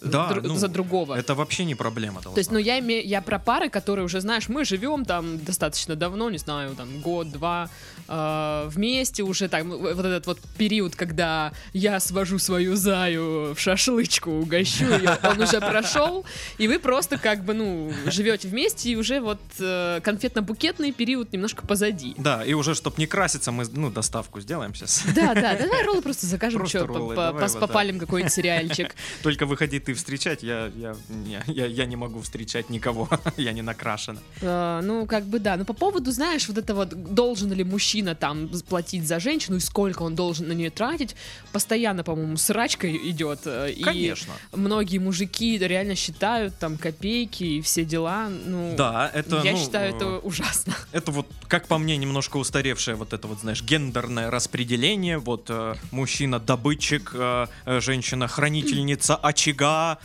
Да, 0.00 0.30
дру- 0.30 0.42
ну, 0.48 0.56
за 0.56 0.68
другого. 0.68 1.14
Это 1.14 1.34
вообще 1.34 1.64
не 1.64 1.74
проблема. 1.74 2.20
То 2.22 2.32
есть, 2.38 2.52
ну, 2.52 2.58
я 2.58 2.78
имею, 2.78 3.06
я 3.06 3.20
про 3.20 3.38
пары, 3.38 3.68
которые 3.68 4.04
уже, 4.04 4.20
знаешь, 4.20 4.48
мы 4.48 4.64
живем 4.64 5.04
там 5.04 5.38
достаточно 5.44 5.96
давно, 5.96 6.30
не 6.30 6.38
знаю, 6.38 6.74
там, 6.76 7.00
год-два, 7.00 7.68
э, 8.08 8.68
вместе 8.68 9.22
уже, 9.22 9.48
там, 9.48 9.70
вот 9.70 10.04
этот 10.04 10.26
вот 10.26 10.38
период, 10.56 10.96
когда 10.96 11.52
я 11.72 12.00
свожу 12.00 12.38
свою 12.38 12.76
заю 12.76 13.54
в 13.54 13.58
шашлычку, 13.58 14.30
угощу 14.30 14.84
ее, 14.84 15.18
он 15.22 15.40
уже 15.40 15.60
прошел, 15.60 16.24
и 16.58 16.68
вы 16.68 16.78
просто 16.78 17.18
как 17.18 17.44
бы, 17.44 17.54
ну, 17.54 17.92
живете 18.06 18.48
вместе, 18.48 18.90
и 18.90 18.96
уже 18.96 19.20
вот 19.20 19.40
э, 19.60 20.00
конфетно-букетный 20.02 20.92
период 20.92 21.32
немножко 21.32 21.66
позади. 21.66 22.14
Да, 22.18 22.44
и 22.44 22.54
уже, 22.54 22.74
чтобы 22.74 22.96
не 22.98 23.06
краситься, 23.06 23.52
мы, 23.52 23.64
ну, 23.72 23.90
доставку 23.90 24.40
сделаем 24.40 24.74
сейчас. 24.74 25.04
Да, 25.18 25.34
да, 25.34 25.56
давай 25.56 25.84
роллы 25.84 26.00
просто 26.00 26.26
закажем, 26.26 26.60
Просто 26.60 26.78
что, 26.78 26.86
роллы, 26.86 27.16
давай 27.16 27.42
вот, 27.42 27.52
да. 27.52 27.58
попалим 27.58 27.98
какой-нибудь 27.98 28.32
сериальчик. 28.32 28.94
Только 29.22 29.46
выходи 29.46 29.80
ты 29.80 29.94
встречать, 29.94 30.42
я, 30.42 30.70
я, 30.76 30.94
не, 31.08 31.42
я, 31.46 31.66
я 31.66 31.86
не 31.86 31.96
могу 31.96 32.20
встречать 32.20 32.70
никого, 32.70 33.08
я 33.36 33.52
не 33.52 33.62
накрашена. 33.62 34.20
Э, 34.40 34.80
ну, 34.82 35.06
как 35.06 35.24
бы 35.24 35.40
да. 35.40 35.56
Но 35.56 35.64
по 35.64 35.72
поводу, 35.72 36.12
знаешь, 36.12 36.46
вот 36.48 36.56
это 36.56 36.74
вот, 36.74 36.90
должен 37.14 37.52
ли 37.52 37.64
мужчина 37.64 37.97
там 38.14 38.48
платить 38.68 39.06
за 39.06 39.20
женщину 39.20 39.56
и 39.56 39.60
сколько 39.60 40.02
он 40.02 40.14
должен 40.14 40.48
на 40.48 40.52
нее 40.52 40.70
тратить, 40.70 41.14
постоянно, 41.52 42.04
по-моему, 42.04 42.36
срачка 42.36 42.90
идет. 42.94 43.40
э, 43.46 43.72
И 43.72 43.82
Конечно. 43.82 44.32
многие 44.52 44.98
мужики 44.98 45.58
реально 45.58 45.94
считают 45.94 46.56
там 46.58 46.76
копейки 46.78 47.44
и 47.44 47.60
все 47.60 47.84
дела. 47.84 48.28
Ну, 48.28 48.74
Да, 48.76 49.10
это, 49.12 49.40
я 49.44 49.52
ну, 49.52 49.58
считаю, 49.58 49.92
э, 49.92 49.96
это 49.96 50.18
ужасно. 50.18 50.74
Это 50.92 51.10
вот, 51.12 51.26
как 51.48 51.66
по 51.66 51.78
мне, 51.78 51.96
немножко 51.96 52.36
устаревшее 52.38 52.96
вот 52.96 53.12
это 53.12 53.26
вот, 53.28 53.40
знаешь, 53.40 53.62
гендерное 53.62 54.30
распределение. 54.30 55.18
Вот 55.18 55.46
э, 55.48 55.74
мужчина 55.90 56.38
добытчик, 56.40 57.10
э, 57.14 57.46
э, 57.66 57.80
женщина 57.80 58.28
хранительница 58.28 59.16
очага, 59.16 59.98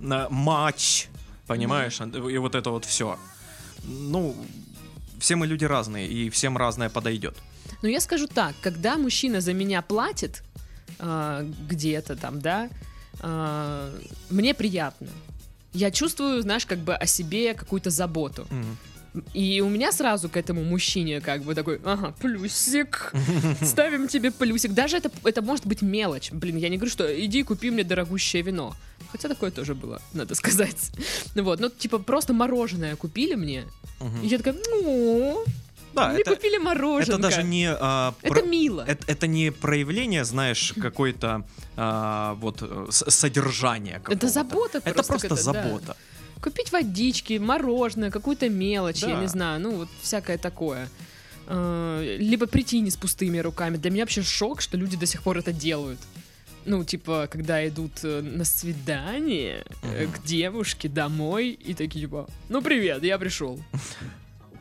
э, 0.00 0.26
мать, 0.30 1.08
понимаешь? 1.46 2.00
И 2.00 2.38
вот 2.38 2.54
это 2.54 2.70
вот 2.70 2.84
все. 2.84 3.18
Ну, 3.84 4.36
все 5.20 5.36
мы 5.36 5.46
люди 5.46 5.64
разные, 5.64 6.08
и 6.08 6.30
всем 6.30 6.56
разное 6.56 6.88
подойдет. 6.88 7.36
Но 7.82 7.88
я 7.88 8.00
скажу 8.00 8.26
так, 8.26 8.54
когда 8.60 8.98
мужчина 8.98 9.40
за 9.40 9.52
меня 9.54 9.82
платит 9.82 10.42
а, 10.98 11.46
где-то 11.68 12.16
там, 12.16 12.40
да, 12.40 12.68
а, 13.20 13.92
мне 14.30 14.54
приятно. 14.54 15.08
Я 15.72 15.90
чувствую, 15.90 16.42
знаешь, 16.42 16.66
как 16.66 16.78
бы 16.78 16.94
о 16.94 17.06
себе 17.06 17.54
какую-то 17.54 17.90
заботу. 17.90 18.46
Мгм. 18.50 18.76
И 19.34 19.60
у 19.60 19.68
меня 19.68 19.92
сразу 19.92 20.28
к 20.28 20.36
этому 20.36 20.62
мужчине 20.62 21.20
как 21.20 21.42
бы 21.42 21.54
такой, 21.54 21.80
ага, 21.84 22.14
плюсик, 22.20 23.12
ставим 23.62 24.08
тебе 24.08 24.30
плюсик. 24.30 24.72
Даже 24.72 24.98
это, 24.98 25.10
это 25.24 25.42
может 25.42 25.66
быть 25.66 25.82
мелочь. 25.82 26.30
Блин, 26.30 26.56
я 26.56 26.68
не 26.68 26.76
говорю, 26.76 26.92
что 26.92 27.24
иди 27.24 27.42
купи 27.42 27.70
мне 27.70 27.82
дорогущее 27.82 28.42
вино. 28.42 28.74
Хотя 29.12 29.28
такое 29.28 29.50
тоже 29.50 29.74
было, 29.74 30.00
надо 30.12 30.34
сказать. 30.34 30.90
Ну 31.34 31.42
вот, 31.44 31.60
ну 31.60 31.68
типа 31.68 31.98
просто 31.98 32.32
мороженое 32.32 32.96
купили 32.96 33.34
мне. 33.34 33.64
Мгм. 34.00 34.22
И 34.22 34.26
я 34.28 34.38
такая, 34.38 34.54
ну, 34.70 35.44
Да, 35.94 36.08
мне 36.08 36.20
это, 36.22 36.34
купили 36.34 36.58
мороженое. 36.58 37.18
это 37.18 37.28
даже 37.28 37.42
не... 37.42 37.68
а, 37.70 38.14
Это 38.22 38.34
про- 38.34 38.42
мило. 38.42 38.84
Это, 38.86 39.04
это 39.12 39.26
не 39.26 39.50
проявление, 39.52 40.24
знаешь, 40.24 40.72
какой-то 40.82 41.44
а, 41.76 42.34
вот 42.34 42.58
э, 42.62 42.86
содержания 42.90 43.98
какого-то. 43.98 44.28
забота 44.28 44.78
Это 44.78 44.92
просто 44.94 45.12
просто 45.12 45.28
какая-то, 45.28 45.52
да. 45.52 45.62
забота. 45.62 45.96
Купить 46.42 46.72
водички, 46.72 47.38
мороженое, 47.38 48.10
какую-то 48.10 48.48
мелочь, 48.48 49.02
я 49.02 49.08
Да. 49.16 49.20
не 49.20 49.26
знаю, 49.28 49.60
ну 49.60 49.70
вот 49.76 49.88
всякое 50.02 50.38
такое. 50.38 50.88
Э, 51.46 52.16
Либо 52.18 52.46
прийти 52.46 52.80
не 52.80 52.90
с 52.90 52.96
пустыми 52.96 53.38
руками. 53.38 53.76
Для 53.76 53.90
меня 53.90 54.02
вообще 54.04 54.22
шок, 54.22 54.60
что 54.62 54.76
люди 54.78 54.96
до 54.96 55.06
сих 55.06 55.22
пор 55.22 55.38
это 55.38 55.52
делают. 55.52 55.98
Ну, 56.64 56.84
типа, 56.84 57.28
когда 57.30 57.66
идут 57.66 57.92
э, 58.02 58.20
на 58.20 58.44
свидание 58.44 59.64
э, 59.82 60.06
к 60.06 60.22
девушке 60.22 60.88
домой 60.88 61.50
и 61.50 61.74
такие, 61.74 62.06
типа, 62.06 62.28
ну 62.48 62.62
привет, 62.62 63.02
я 63.02 63.18
пришел. 63.18 63.60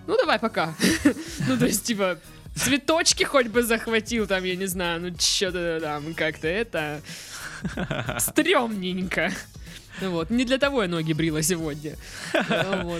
Ну 0.08 0.18
давай, 0.18 0.40
пока. 0.40 0.76
Ну, 1.48 1.56
то 1.56 1.68
есть, 1.68 1.84
типа, 1.84 2.18
цветочки 2.56 3.24
хоть 3.24 3.48
бы 3.48 3.62
захватил, 3.62 4.26
там, 4.26 4.44
я 4.44 4.56
не 4.56 4.66
знаю, 4.66 5.02
ну 5.02 5.16
что-то 5.20 5.80
там 5.82 6.16
как-то 6.16 6.48
это... 6.48 7.02
Стремненько. 8.20 9.32
Ну 10.02 10.12
вот, 10.12 10.30
не 10.30 10.46
для 10.46 10.58
того 10.58 10.84
я 10.84 10.90
ноги 10.90 11.14
брила 11.14 11.42
сегодня. 11.42 11.96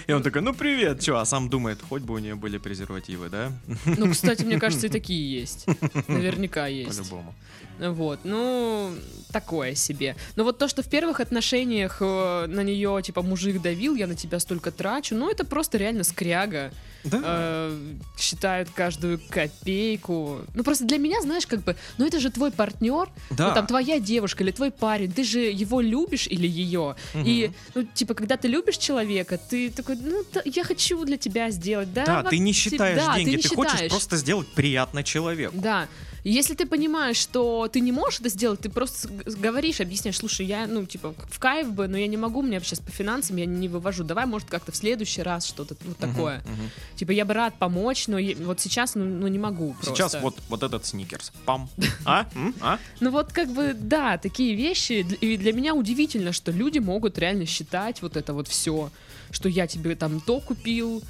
И 0.08 0.14
он 0.14 0.24
такой, 0.24 0.42
ну 0.42 0.54
привет, 0.54 1.02
чё, 1.02 1.18
а 1.18 1.26
сам 1.26 1.50
думает, 1.50 1.80
хоть 1.88 2.02
бы 2.02 2.14
у 2.14 2.18
нее 2.18 2.36
были 2.36 2.58
презервативы, 2.58 3.30
да? 3.30 3.52
Ну, 3.86 4.12
кстати, 4.12 4.44
мне 4.44 4.60
кажется, 4.60 4.88
и 4.88 4.90
такие 4.90 5.40
есть. 5.42 5.66
Наверняка 6.08 6.68
есть. 6.68 6.98
По-любому. 6.98 7.34
Вот, 7.80 8.20
ну, 8.26 8.94
такое 9.32 9.74
себе. 9.76 10.16
Но 10.36 10.44
вот 10.44 10.58
то, 10.58 10.68
что 10.68 10.84
в 10.84 10.90
первых 10.90 11.22
отношениях 11.22 11.98
э, 12.02 12.46
на 12.48 12.62
нее, 12.62 13.02
типа, 13.02 13.22
мужик 13.22 13.62
давил, 13.62 13.96
я 13.96 14.06
на 14.06 14.16
тебя 14.16 14.40
столько 14.40 14.72
трачу, 14.72 15.16
ну, 15.16 15.30
это 15.30 15.46
просто 15.46 15.78
реально 15.78 16.04
скряга. 16.04 16.72
Да. 17.04 17.20
Э, 17.24 17.94
считают 18.18 18.70
каждую 18.70 19.20
копейку. 19.30 20.42
Ну, 20.54 20.64
просто 20.64 20.86
для 20.86 20.98
меня, 20.98 21.22
знаешь, 21.22 21.48
как 21.48 21.62
бы, 21.64 21.76
ну, 21.98 22.06
это 22.06 22.20
же 22.20 22.30
твой 22.30 22.52
партнер, 22.52 23.10
да. 23.30 23.50
ну, 23.50 23.54
там, 23.56 23.68
твоя 23.68 24.00
девушка 24.00 24.44
или 24.44 24.52
твой 24.52 24.72
парень, 24.72 25.12
ты 25.12 25.24
же 25.24 25.40
его 25.40 25.82
любишь 25.82 26.28
или 26.28 26.48
ее. 26.48 26.96
И, 27.16 27.52
ну, 27.76 27.84
типа, 27.84 28.14
когда 28.14 28.38
ты 28.38 28.48
любишь 28.48 28.78
человека, 28.78 29.38
ты 29.38 29.70
такой, 29.70 29.96
ну, 29.96 30.24
я 30.46 30.64
хочу 30.64 31.04
для 31.06 31.18
тебя 31.18 31.50
сделать, 31.52 31.94
да? 31.94 32.06
Да, 32.06 32.24
ты 32.24 32.38
не 32.38 32.54
считаешь 32.54 33.04
да, 33.04 33.16
деньги, 33.16 33.38
ты, 33.38 33.42
ты, 33.44 33.50
не 33.50 33.56
хочешь 33.56 33.72
считаешь. 33.74 33.92
просто 33.92 34.18
сделать 34.18 34.48
приятно 34.48 35.04
человеку. 35.04 35.56
Да. 35.58 35.88
Если 36.24 36.54
ты 36.56 36.66
понимаешь, 36.66 37.18
что 37.18 37.68
ты 37.72 37.80
не 37.80 37.92
можешь 37.92 38.20
это 38.20 38.30
сделать, 38.30 38.60
ты 38.60 38.70
просто 38.70 39.08
говоришь, 39.26 39.80
объясняешь, 39.82 40.18
слушай, 40.18 40.46
я, 40.46 40.68
ну, 40.68 40.86
типа, 40.86 41.14
в 41.30 41.40
кайф 41.40 41.72
бы, 41.72 41.88
но 41.88 41.98
я 41.98 42.08
не 42.08 42.18
могу, 42.18 42.42
мне 42.42 42.60
сейчас 42.60 42.80
по 42.80 42.92
финансам 42.92 43.38
я 43.38 43.46
не 43.46 43.68
вывожу. 43.68 44.04
Давай, 44.04 44.26
может, 44.26 44.50
как-то 44.50 44.72
в 44.72 44.76
следующий 44.76 45.22
раз 45.24 45.46
что-то 45.46 45.76
вот 45.86 45.98
такое. 45.98 46.40
мгм. 46.40 46.70
Типа, 46.96 47.12
я 47.12 47.26
бы 47.26 47.34
рад 47.34 47.54
помочь, 47.58 48.08
но 48.08 48.18
е- 48.18 48.36
вот 48.36 48.60
сейчас, 48.60 48.96
ну, 48.96 49.06
ну, 49.06 49.28
не 49.28 49.40
могу 49.40 49.74
просто. 49.74 49.96
Сейчас 49.96 50.22
вот, 50.22 50.38
вот 50.50 50.64
этот 50.64 50.86
сникерс. 50.86 51.32
Пам. 51.46 51.70
А? 52.06 52.28
М? 52.36 52.54
А? 52.62 52.78
Ну 53.00 53.12
вот 53.12 53.32
как 53.34 53.50
бы, 53.50 53.74
да, 53.74 54.18
такие 54.18 54.56
вещи. 54.56 55.06
И 55.22 55.38
для 55.38 55.54
меня 55.54 55.74
удивительно, 55.74 56.34
что 56.34 56.52
люди 56.52 56.80
могут 56.80 57.18
реально 57.18 57.46
считать 57.46 58.02
вот 58.02 58.18
это 58.18 58.34
вот 58.34 58.48
все, 58.48 58.92
что 59.32 59.48
я 59.50 59.68
тебе 59.68 59.96
там 59.96 60.20
то 60.22 60.40
купил, 60.40 61.02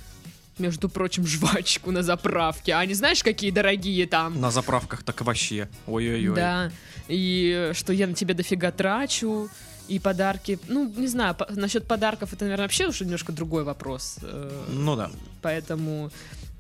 между 0.60 0.90
прочим, 0.90 1.26
жвачку 1.26 1.92
на 1.92 2.04
заправке, 2.04 2.74
а 2.74 2.86
не 2.86 2.94
знаешь, 2.94 3.24
какие 3.24 3.52
дорогие 3.52 4.06
там. 4.08 4.40
На 4.40 4.52
заправках 4.52 5.04
так 5.04 5.22
вообще. 5.22 5.68
Ой-ой-ой. 5.88 6.36
Да, 6.36 6.72
и 7.08 7.72
что 7.74 7.94
я 7.94 8.08
на 8.08 8.14
тебя 8.14 8.34
дофига 8.34 8.72
трачу, 8.72 9.50
и 9.88 9.98
подарки. 9.98 10.60
Ну, 10.68 10.88
не 10.98 11.08
знаю, 11.08 11.34
по- 11.34 11.48
насчет 11.52 11.88
подарков 11.88 12.32
это, 12.32 12.46
наверное, 12.46 12.66
вообще 12.66 12.88
уже 12.88 13.06
немножко 13.06 13.32
другой 13.32 13.64
вопрос. 13.64 14.18
э, 14.22 14.66
Ну 14.72 14.96
да. 14.96 15.10
Поэтому 15.42 16.12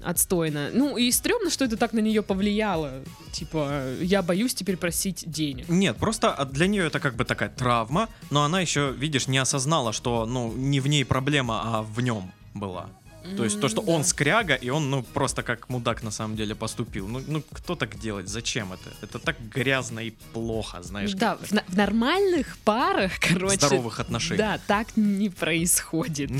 отстойно. 0.04 0.70
Ну, 0.74 0.98
и 0.98 1.12
стрёмно, 1.12 1.50
что 1.50 1.66
это 1.66 1.78
так 1.78 1.94
на 1.94 2.00
нее 2.00 2.22
повлияло. 2.24 3.04
Типа, 3.32 3.84
я 4.02 4.22
боюсь 4.24 4.56
теперь 4.56 4.78
просить 4.78 5.24
денег. 5.28 5.68
Нет, 5.70 5.98
просто 5.98 6.48
для 6.52 6.68
нее 6.68 6.88
это 6.88 7.00
как 7.00 7.16
бы 7.16 7.26
такая 7.26 7.50
травма, 7.50 8.08
но 8.32 8.44
она 8.44 8.62
еще, 8.62 8.94
видишь, 8.98 9.28
не 9.28 9.38
осознала, 9.38 9.94
что, 9.94 10.26
ну, 10.26 10.52
не 10.54 10.80
в 10.80 10.88
ней 10.88 11.04
проблема, 11.06 11.62
а 11.64 11.82
в 11.84 12.02
нем 12.02 12.32
была. 12.54 12.90
То 13.38 13.44
есть 13.44 13.60
то, 13.60 13.68
что 13.70 13.82
он 13.82 14.04
скряга, 14.04 14.56
и 14.56 14.70
он, 14.70 14.90
ну, 14.90 15.04
просто 15.04 15.44
как 15.44 15.70
мудак 15.70 16.04
на 16.04 16.12
самом 16.12 16.36
деле 16.36 16.56
поступил. 16.56 17.08
Ну, 17.08 17.22
ну 17.28 17.44
кто 17.52 17.76
так 17.76 18.00
делает? 18.00 18.28
Зачем 18.30 18.74
это? 18.74 18.90
Это 19.02 19.20
так 19.20 19.36
грязно 19.54 20.00
и 20.00 20.12
плохо, 20.34 20.82
знаешь. 20.82 21.14
Да, 21.14 21.36
в, 21.36 21.52
на- 21.52 21.64
в 21.68 21.76
нормальных 21.76 22.58
парах, 22.60 23.12
короче. 23.20 23.58
Здоровых 23.58 24.00
отношений. 24.00 24.38
Да, 24.38 24.60
так 24.68 24.88
не 24.96 25.30
происходит. 25.30 26.32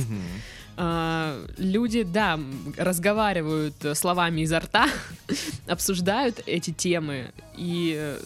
А, 0.82 1.46
люди, 1.58 2.04
да, 2.04 2.40
разговаривают 2.78 3.84
э, 3.84 3.96
словами 3.96 4.42
изо 4.42 4.60
рта, 4.60 4.88
обсуждают 5.68 6.42
эти 6.46 6.72
темы, 6.72 7.34
и 7.58 7.96
э, 7.98 8.20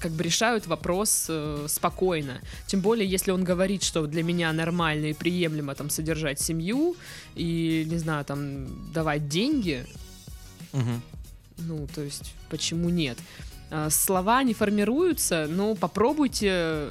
как 0.00 0.12
бы 0.12 0.22
решают 0.22 0.66
вопрос 0.66 1.26
э, 1.28 1.66
спокойно. 1.68 2.40
Тем 2.66 2.80
более, 2.80 3.08
если 3.08 3.30
он 3.30 3.44
говорит, 3.44 3.82
что 3.82 4.06
для 4.06 4.22
меня 4.22 4.52
нормально 4.52 5.06
и 5.06 5.12
приемлемо 5.12 5.74
там 5.74 5.90
содержать 5.90 6.40
семью 6.40 6.96
и, 7.34 7.86
не 7.88 7.98
знаю, 7.98 8.24
там 8.24 8.92
давать 8.92 9.28
деньги, 9.28 9.86
Мгм. 10.72 11.02
ну, 11.58 11.86
то 11.94 12.02
есть, 12.02 12.34
почему 12.50 12.90
нет? 12.90 13.18
А, 13.70 13.88
Слова 13.90 14.42
не 14.42 14.54
формируются, 14.54 15.46
но 15.48 15.74
попробуйте, 15.74 16.88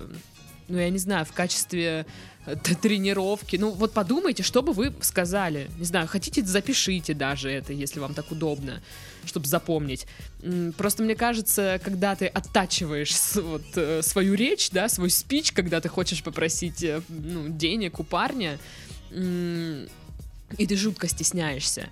ну, 0.68 0.78
я 0.80 0.90
не 0.90 0.98
знаю, 1.00 1.26
в 1.26 1.32
качестве 1.34 2.06
э, 2.46 2.56
тренировки. 2.82 3.58
Ну, 3.58 3.72
вот 3.72 3.94
подумайте, 3.94 4.44
что 4.44 4.62
бы 4.62 4.74
вы 4.74 4.94
сказали. 5.02 5.70
Не 5.78 5.86
знаю, 5.86 6.08
хотите, 6.08 6.44
запишите 6.44 7.14
даже 7.14 7.50
это, 7.50 7.74
если 7.74 8.00
вам 8.00 8.14
так 8.14 8.32
удобно, 8.32 8.82
чтобы 9.26 9.48
запомнить. 9.48 10.06
Просто 10.78 11.04
мне 11.04 11.16
кажется, 11.16 11.80
когда 11.84 12.16
ты 12.16 12.28
оттачиваешь 12.28 13.36
вот, 13.36 13.64
э, 13.76 14.02
свою 14.02 14.34
речь, 14.34 14.70
да, 14.72 14.90
свой 14.90 15.10
спич, 15.10 15.52
когда 15.52 15.82
ты 15.82 15.90
хочешь 15.90 16.24
попросить 16.24 16.84
э, 16.84 17.02
ну, 17.10 17.50
денег 17.50 18.00
у 18.00 18.04
парня, 18.04 18.60
и 19.12 20.68
ты 20.68 20.76
жутко 20.76 21.08
стесняешься. 21.08 21.90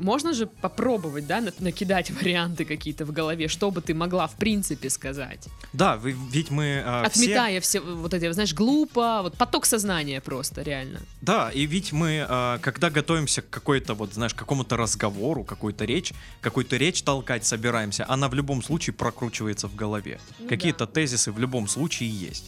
Можно 0.00 0.32
же 0.32 0.46
попробовать, 0.46 1.26
да, 1.26 1.40
на- 1.40 1.52
накидать 1.58 2.10
варианты 2.22 2.64
какие-то 2.64 3.04
в 3.04 3.12
голове, 3.12 3.48
что 3.48 3.70
бы 3.70 3.80
ты 3.80 3.94
могла 3.94 4.26
в 4.26 4.34
принципе 4.36 4.90
сказать. 4.90 5.46
Да, 5.72 5.96
вы- 5.96 6.16
ведь 6.32 6.50
мы 6.50 6.82
все... 7.10 7.20
Отметая 7.20 7.60
все 7.60 7.80
вот 7.80 8.14
эти, 8.14 8.32
знаешь, 8.32 8.54
глупо, 8.54 9.20
вот 9.22 9.36
поток 9.36 9.66
сознания 9.66 10.20
просто, 10.20 10.62
реально. 10.62 11.00
Да, 11.20 11.50
и 11.50 11.66
ведь 11.66 11.92
мы, 11.92 12.24
а, 12.28 12.58
когда 12.58 12.90
готовимся 12.90 13.42
к 13.42 13.50
какой-то, 13.50 13.94
вот, 13.94 14.14
знаешь, 14.14 14.34
какому-то 14.34 14.76
разговору, 14.76 15.44
какую-то 15.44 15.84
речь, 15.84 16.12
какую-то 16.40 16.76
речь 16.76 17.02
толкать 17.02 17.44
собираемся, 17.44 18.04
она 18.08 18.28
в 18.28 18.34
любом 18.34 18.62
случае 18.62 18.94
прокручивается 18.94 19.68
в 19.68 19.74
голове. 19.74 20.18
Ну 20.38 20.48
Какие-то 20.48 20.86
тезисы 20.86 21.30
в 21.32 21.38
любом 21.38 21.68
случае 21.68 22.08
есть. 22.10 22.44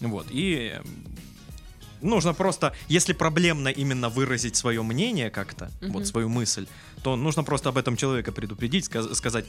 Вот, 0.00 0.26
и 0.30 0.74
нужно 2.04 2.34
просто, 2.34 2.72
если 2.88 3.12
проблемно 3.14 3.68
именно 3.68 4.08
выразить 4.08 4.56
свое 4.56 4.82
мнение 4.82 5.30
как-то, 5.30 5.70
Мгм. 5.80 5.92
вот 5.92 6.06
свою 6.06 6.28
мысль, 6.28 6.66
то 7.02 7.16
нужно 7.16 7.44
просто 7.44 7.68
об 7.68 7.76
этом 7.78 7.96
человека 7.96 8.32
предупредить, 8.32 8.84
сказ- 8.86 9.14
сказать, 9.14 9.44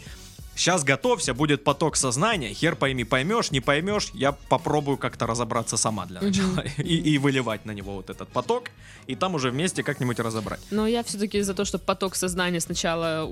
сейчас 0.55 0.83
готовься, 0.83 1.33
будет 1.33 1.63
поток 1.63 1.95
сознания, 1.95 2.53
хер 2.53 2.75
пойми, 2.75 3.03
поймешь, 3.03 3.51
не 3.51 3.61
поймешь, 3.61 4.09
я 4.13 4.31
попробую 4.31 4.97
как-то 4.97 5.25
разобраться 5.27 5.77
сама 5.77 6.05
для 6.05 6.21
начала 6.21 6.63
и, 6.77 7.13
и 7.13 7.17
выливать 7.17 7.65
на 7.65 7.71
него 7.71 7.93
вот 7.95 8.09
этот 8.09 8.27
поток, 8.29 8.69
и 9.07 9.15
там 9.15 9.35
уже 9.35 9.51
вместе 9.51 9.83
как-нибудь 9.83 10.19
разобрать. 10.19 10.59
Но 10.71 10.87
я 10.87 11.03
все-таки 11.03 11.41
за 11.41 11.53
то, 11.53 11.63
чтобы 11.65 11.83
поток 11.85 12.15
сознания 12.15 12.59
сначала 12.59 13.29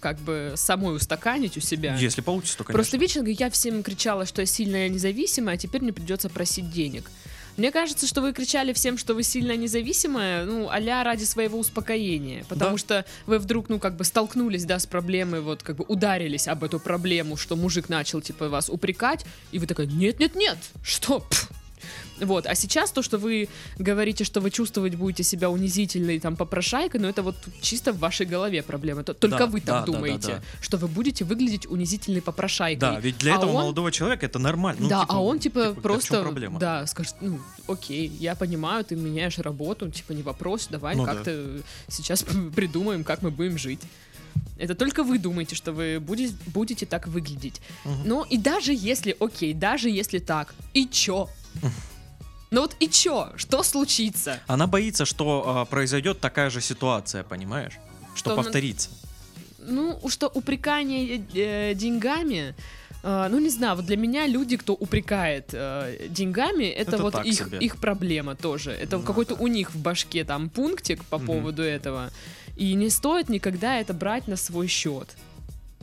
как 0.00 0.18
бы 0.18 0.52
самой 0.56 0.96
устаканить 0.96 1.56
у 1.56 1.60
себя. 1.60 1.96
Если 1.96 2.20
получится, 2.22 2.58
то, 2.58 2.64
конечно. 2.64 2.78
Просто 2.78 2.96
видишь, 2.98 3.38
я 3.38 3.48
всем 3.50 3.82
кричала, 3.82 4.26
что 4.26 4.42
я 4.42 4.46
сильная 4.46 4.88
независимая, 4.88 5.54
а 5.54 5.58
теперь 5.58 5.82
мне 5.82 5.92
придется 5.92 6.28
просить 6.28 6.70
денег. 6.70 7.10
Мне 7.56 7.70
кажется, 7.70 8.06
что 8.06 8.20
вы 8.22 8.32
кричали 8.32 8.72
всем, 8.72 8.96
что 8.98 9.14
вы 9.14 9.22
сильно 9.22 9.56
независимая, 9.56 10.44
ну, 10.44 10.68
а 10.70 11.04
ради 11.04 11.24
своего 11.24 11.58
успокоения. 11.58 12.44
Потому 12.48 12.72
Да. 12.72 12.78
что 12.78 13.04
вы 13.26 13.38
вдруг, 13.38 13.68
ну, 13.68 13.78
как 13.78 13.96
бы 13.96 14.04
столкнулись, 14.04 14.64
да, 14.64 14.78
с 14.78 14.86
проблемой, 14.86 15.40
вот, 15.40 15.62
как 15.62 15.76
бы 15.76 15.84
ударились 15.86 16.48
об 16.48 16.64
эту 16.64 16.80
проблему, 16.80 17.36
что 17.36 17.56
мужик 17.56 17.88
начал, 17.88 18.20
типа, 18.20 18.48
вас 18.48 18.68
упрекать, 18.68 19.24
и 19.52 19.58
вы 19.58 19.66
такая, 19.66 19.86
нет-нет-нет, 19.86 20.58
что? 20.82 21.20
Пф». 21.20 21.50
Вот, 22.20 22.46
а 22.46 22.54
сейчас 22.54 22.92
то, 22.92 23.02
что 23.02 23.18
вы 23.18 23.48
говорите, 23.78 24.24
что 24.24 24.40
вы 24.40 24.50
чувствовать 24.50 24.94
будете 24.94 25.22
себя 25.24 25.50
унизительной, 25.50 26.20
там, 26.20 26.36
попрошайкой, 26.36 27.00
ну, 27.00 27.08
это 27.08 27.22
вот 27.22 27.36
чисто 27.60 27.92
в 27.92 27.98
вашей 27.98 28.26
голове 28.26 28.62
проблема. 28.62 29.02
То- 29.02 29.14
Только 29.14 29.38
Да, 29.38 29.46
вы 29.46 29.60
да, 29.60 29.66
так 29.66 29.74
да, 29.74 29.80
да, 29.80 29.92
думаете, 29.92 30.28
да. 30.28 30.42
что 30.60 30.76
вы 30.76 30.88
будете 30.88 31.24
выглядеть 31.24 31.66
унизительной 31.66 32.22
попрошайкой. 32.22 32.80
Да, 32.80 33.00
ведь 33.00 33.18
для 33.18 33.34
А 33.34 33.38
этого 33.38 33.50
он- 33.50 33.62
молодого 33.62 33.90
человека 33.90 34.26
это 34.26 34.38
нормально. 34.38 34.82
Ну, 34.82 34.88
да, 34.88 35.00
типа, 35.00 35.14
а 35.14 35.18
он 35.20 35.38
типа, 35.38 35.60
чём 35.64 35.74
просто, 35.76 36.34
да, 36.60 36.86
скажет, 36.86 37.16
ну, 37.20 37.40
окей, 37.66 38.06
я 38.20 38.34
понимаю, 38.34 38.84
ты 38.84 38.94
меняешь 38.96 39.38
работу, 39.38 39.90
типа 39.90 40.12
не 40.12 40.22
вопрос, 40.22 40.68
давай 40.70 40.94
Ну 40.96 41.04
да. 41.06 41.14
как-то 41.14 41.60
сейчас 41.88 42.24
придумаем, 42.56 43.04
как 43.04 43.22
мы 43.22 43.30
будем 43.30 43.58
жить. 43.58 43.80
Это 44.58 44.74
только 44.74 45.02
вы 45.02 45.18
думаете, 45.18 45.54
что 45.56 45.72
вы 45.72 45.98
будете, 46.00 46.34
будете 46.46 46.86
так 46.86 47.06
выглядеть. 47.08 47.60
Мгм. 47.84 48.02
Ну 48.04 48.24
и 48.24 48.38
даже 48.38 48.72
если, 48.72 49.16
окей, 49.18 49.54
даже 49.54 49.88
если 49.90 50.18
так, 50.20 50.54
и 50.72 50.86
чё? 50.86 51.28
Ну 52.50 52.60
вот 52.60 52.76
и 52.80 52.88
чё? 52.88 53.32
Что 53.36 53.62
случится? 53.62 54.40
Она 54.46 54.66
боится, 54.66 55.04
что 55.06 55.42
а, 55.46 55.64
произойдет 55.64 56.20
такая 56.20 56.50
же 56.50 56.60
ситуация, 56.60 57.22
понимаешь? 57.24 57.72
Что, 58.14 58.30
Что 58.30 58.36
повторится. 58.36 58.90
Ну, 59.58 59.98
что 60.08 60.28
упрекание 60.28 61.24
э, 61.34 61.72
деньгами, 61.74 62.54
э, 63.02 63.28
ну 63.30 63.38
не 63.38 63.48
знаю, 63.48 63.76
вот 63.76 63.86
для 63.86 63.96
меня 63.96 64.26
люди, 64.26 64.56
кто 64.58 64.74
упрекает 64.74 65.50
э, 65.52 66.08
деньгами, 66.10 66.64
это, 66.64 66.96
Это 66.96 67.02
вот 67.02 67.24
их, 67.24 67.34
себе. 67.38 67.58
их 67.58 67.76
проблема 67.78 68.34
тоже. 68.34 68.72
Это 68.72 68.98
Ну 68.98 69.02
какой-то 69.04 69.34
да. 69.36 69.42
у 69.42 69.46
них 69.46 69.70
в 69.74 69.78
башке 69.80 70.24
там 70.24 70.50
пунктик 70.50 71.04
по 71.06 71.16
Мгм. 71.16 71.26
поводу 71.26 71.62
этого. 71.62 72.10
И 72.56 72.74
не 72.74 72.90
стоит 72.90 73.30
никогда 73.30 73.80
это 73.80 73.94
брать 73.94 74.28
на 74.28 74.36
свой 74.36 74.66
счет. 74.66 75.08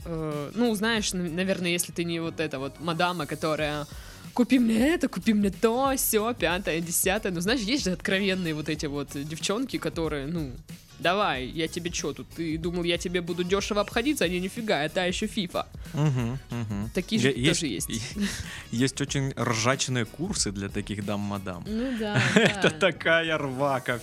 Э, 0.04 0.52
ну, 0.54 0.72
знаешь, 0.76 1.12
наверное, 1.12 1.70
если 1.70 1.90
ты 1.90 2.04
не 2.04 2.20
вот 2.20 2.38
эта 2.38 2.60
вот 2.60 2.78
мадама, 2.80 3.26
которая 3.26 3.86
купи 4.34 4.58
мне 4.58 4.94
это, 4.94 5.08
купи 5.08 5.34
мне 5.34 5.50
то, 5.50 5.92
все, 5.96 6.32
пятое, 6.34 6.80
десятое. 6.80 7.32
Ну, 7.32 7.40
знаешь, 7.40 7.60
есть 7.60 7.84
же 7.84 7.92
откровенные 7.92 8.54
вот 8.54 8.68
эти 8.68 8.86
вот 8.86 9.08
девчонки, 9.14 9.78
которые, 9.78 10.26
ну, 10.26 10.52
давай, 10.98 11.46
я 11.46 11.68
тебе 11.68 11.90
что 11.92 12.12
тут, 12.12 12.28
ты 12.36 12.58
думал, 12.58 12.84
я 12.84 12.98
тебе 12.98 13.20
буду 13.20 13.44
дешево 13.44 13.80
обходиться, 13.80 14.24
а 14.24 14.28
не 14.28 14.40
нифига, 14.40 14.82
это 14.82 15.06
еще 15.06 15.26
фифа. 15.26 15.66
Мгм, 15.94 16.38
мгм. 16.50 16.90
Такие 16.94 17.20
же 17.20 17.28
Е- 17.28 17.48
тоже 17.48 17.66
есть. 17.66 17.90
Есть 18.70 19.00
очень 19.00 19.32
ржачные 19.36 20.04
курсы 20.04 20.52
для 20.52 20.68
таких 20.68 21.04
дам-мадам. 21.04 21.64
Ну 21.66 21.98
да, 21.98 22.22
Это 22.34 22.70
такая 22.70 23.36
рвака. 23.38 24.00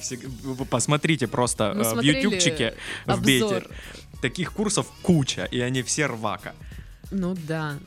посмотрите 0.69 1.27
просто 1.27 1.73
э, 1.75 1.95
в 1.95 2.01
ютубчике, 2.01 2.75
вбейте. 3.05 3.45
Обзор. 3.45 3.67
Таких 4.21 4.51
курсов 4.51 4.87
куча, 5.03 5.45
и 5.45 5.59
они 5.59 5.83
все 5.83 6.07
рвака. 6.07 6.53
Ну 7.11 7.35
да. 7.47 7.77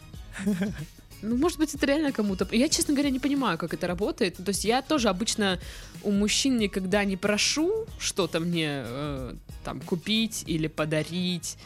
Ну, 1.22 1.36
может 1.36 1.58
быть, 1.58 1.74
это 1.74 1.86
реально 1.86 2.12
кому-то... 2.12 2.46
Я, 2.52 2.68
честно 2.68 2.94
говоря, 2.94 3.10
не 3.10 3.18
понимаю, 3.18 3.58
как 3.58 3.74
это 3.74 3.86
работает. 3.86 4.36
То 4.36 4.48
есть 4.48 4.64
я 4.64 4.82
тоже 4.82 5.08
обычно 5.08 5.58
у 6.02 6.10
мужчин 6.10 6.58
никогда 6.58 7.04
не 7.04 7.16
прошу 7.16 7.86
что-то 7.98 8.40
мне 8.40 8.82
э, 8.84 9.34
там 9.64 9.80
купить 9.80 10.44
или 10.46 10.68
подарить. 10.68 11.56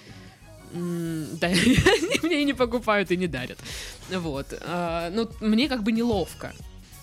Да, 0.73 1.49
мне 2.23 2.43
и 2.43 2.45
не 2.45 2.53
покупают 2.53 3.11
и 3.12 3.17
не 3.17 3.29
дарят. 3.29 3.59
Вот. 4.11 4.47
Ну, 5.12 5.31
мне 5.40 5.69
как 5.69 5.85
бы 5.85 5.93
неловко. 5.93 6.53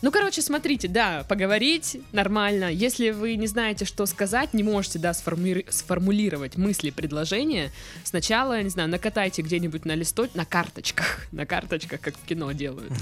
Ну, 0.02 0.12
короче, 0.12 0.42
смотрите, 0.42 0.88
да, 0.88 1.24
поговорить 1.30 1.98
нормально. 2.12 2.72
Если 2.72 3.12
вы 3.12 3.36
не 3.36 3.48
знаете, 3.48 3.86
что 3.86 4.06
сказать, 4.08 4.54
не 4.54 4.64
можете, 4.64 4.98
да, 4.98 5.12
сформи- 5.12 5.70
сформулировать 5.70 6.58
мысли, 6.58 6.90
предложения, 6.90 7.72
сначала, 8.04 8.62
не 8.64 8.70
знаю, 8.70 8.90
накатайте 8.90 9.44
где-нибудь 9.44 9.86
на 9.86 9.94
листочке, 9.94 10.38
на 10.38 10.46
карточках, 10.46 11.28
на 11.32 11.46
карточках, 11.46 12.02
как 12.02 12.16
в 12.18 12.26
кино 12.26 12.52
делают. 12.52 12.92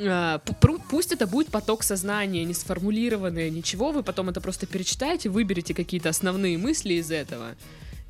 А, 0.00 0.40
Пусть 0.90 1.12
это 1.12 1.26
будет 1.26 1.48
поток 1.48 1.82
сознания, 1.82 2.44
не 2.44 2.54
сформулированное, 2.54 3.50
ничего, 3.50 3.90
вы 3.90 4.02
потом 4.02 4.28
это 4.28 4.40
просто 4.40 4.66
перечитаете, 4.66 5.28
выберете 5.28 5.74
какие-то 5.74 6.08
основные 6.08 6.56
мысли 6.56 6.94
из 6.94 7.10
этого 7.10 7.56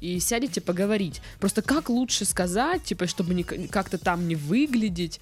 и 0.01 0.19
сядете 0.21 0.61
поговорить. 0.61 1.21
Просто 1.41 1.62
как 1.62 1.88
лучше 1.88 2.25
сказать, 2.25 2.85
типа, 2.85 3.07
чтобы 3.07 3.35
не 3.35 3.43
как-то 3.43 3.99
там 3.99 4.29
не 4.29 4.37
выглядеть, 4.37 5.21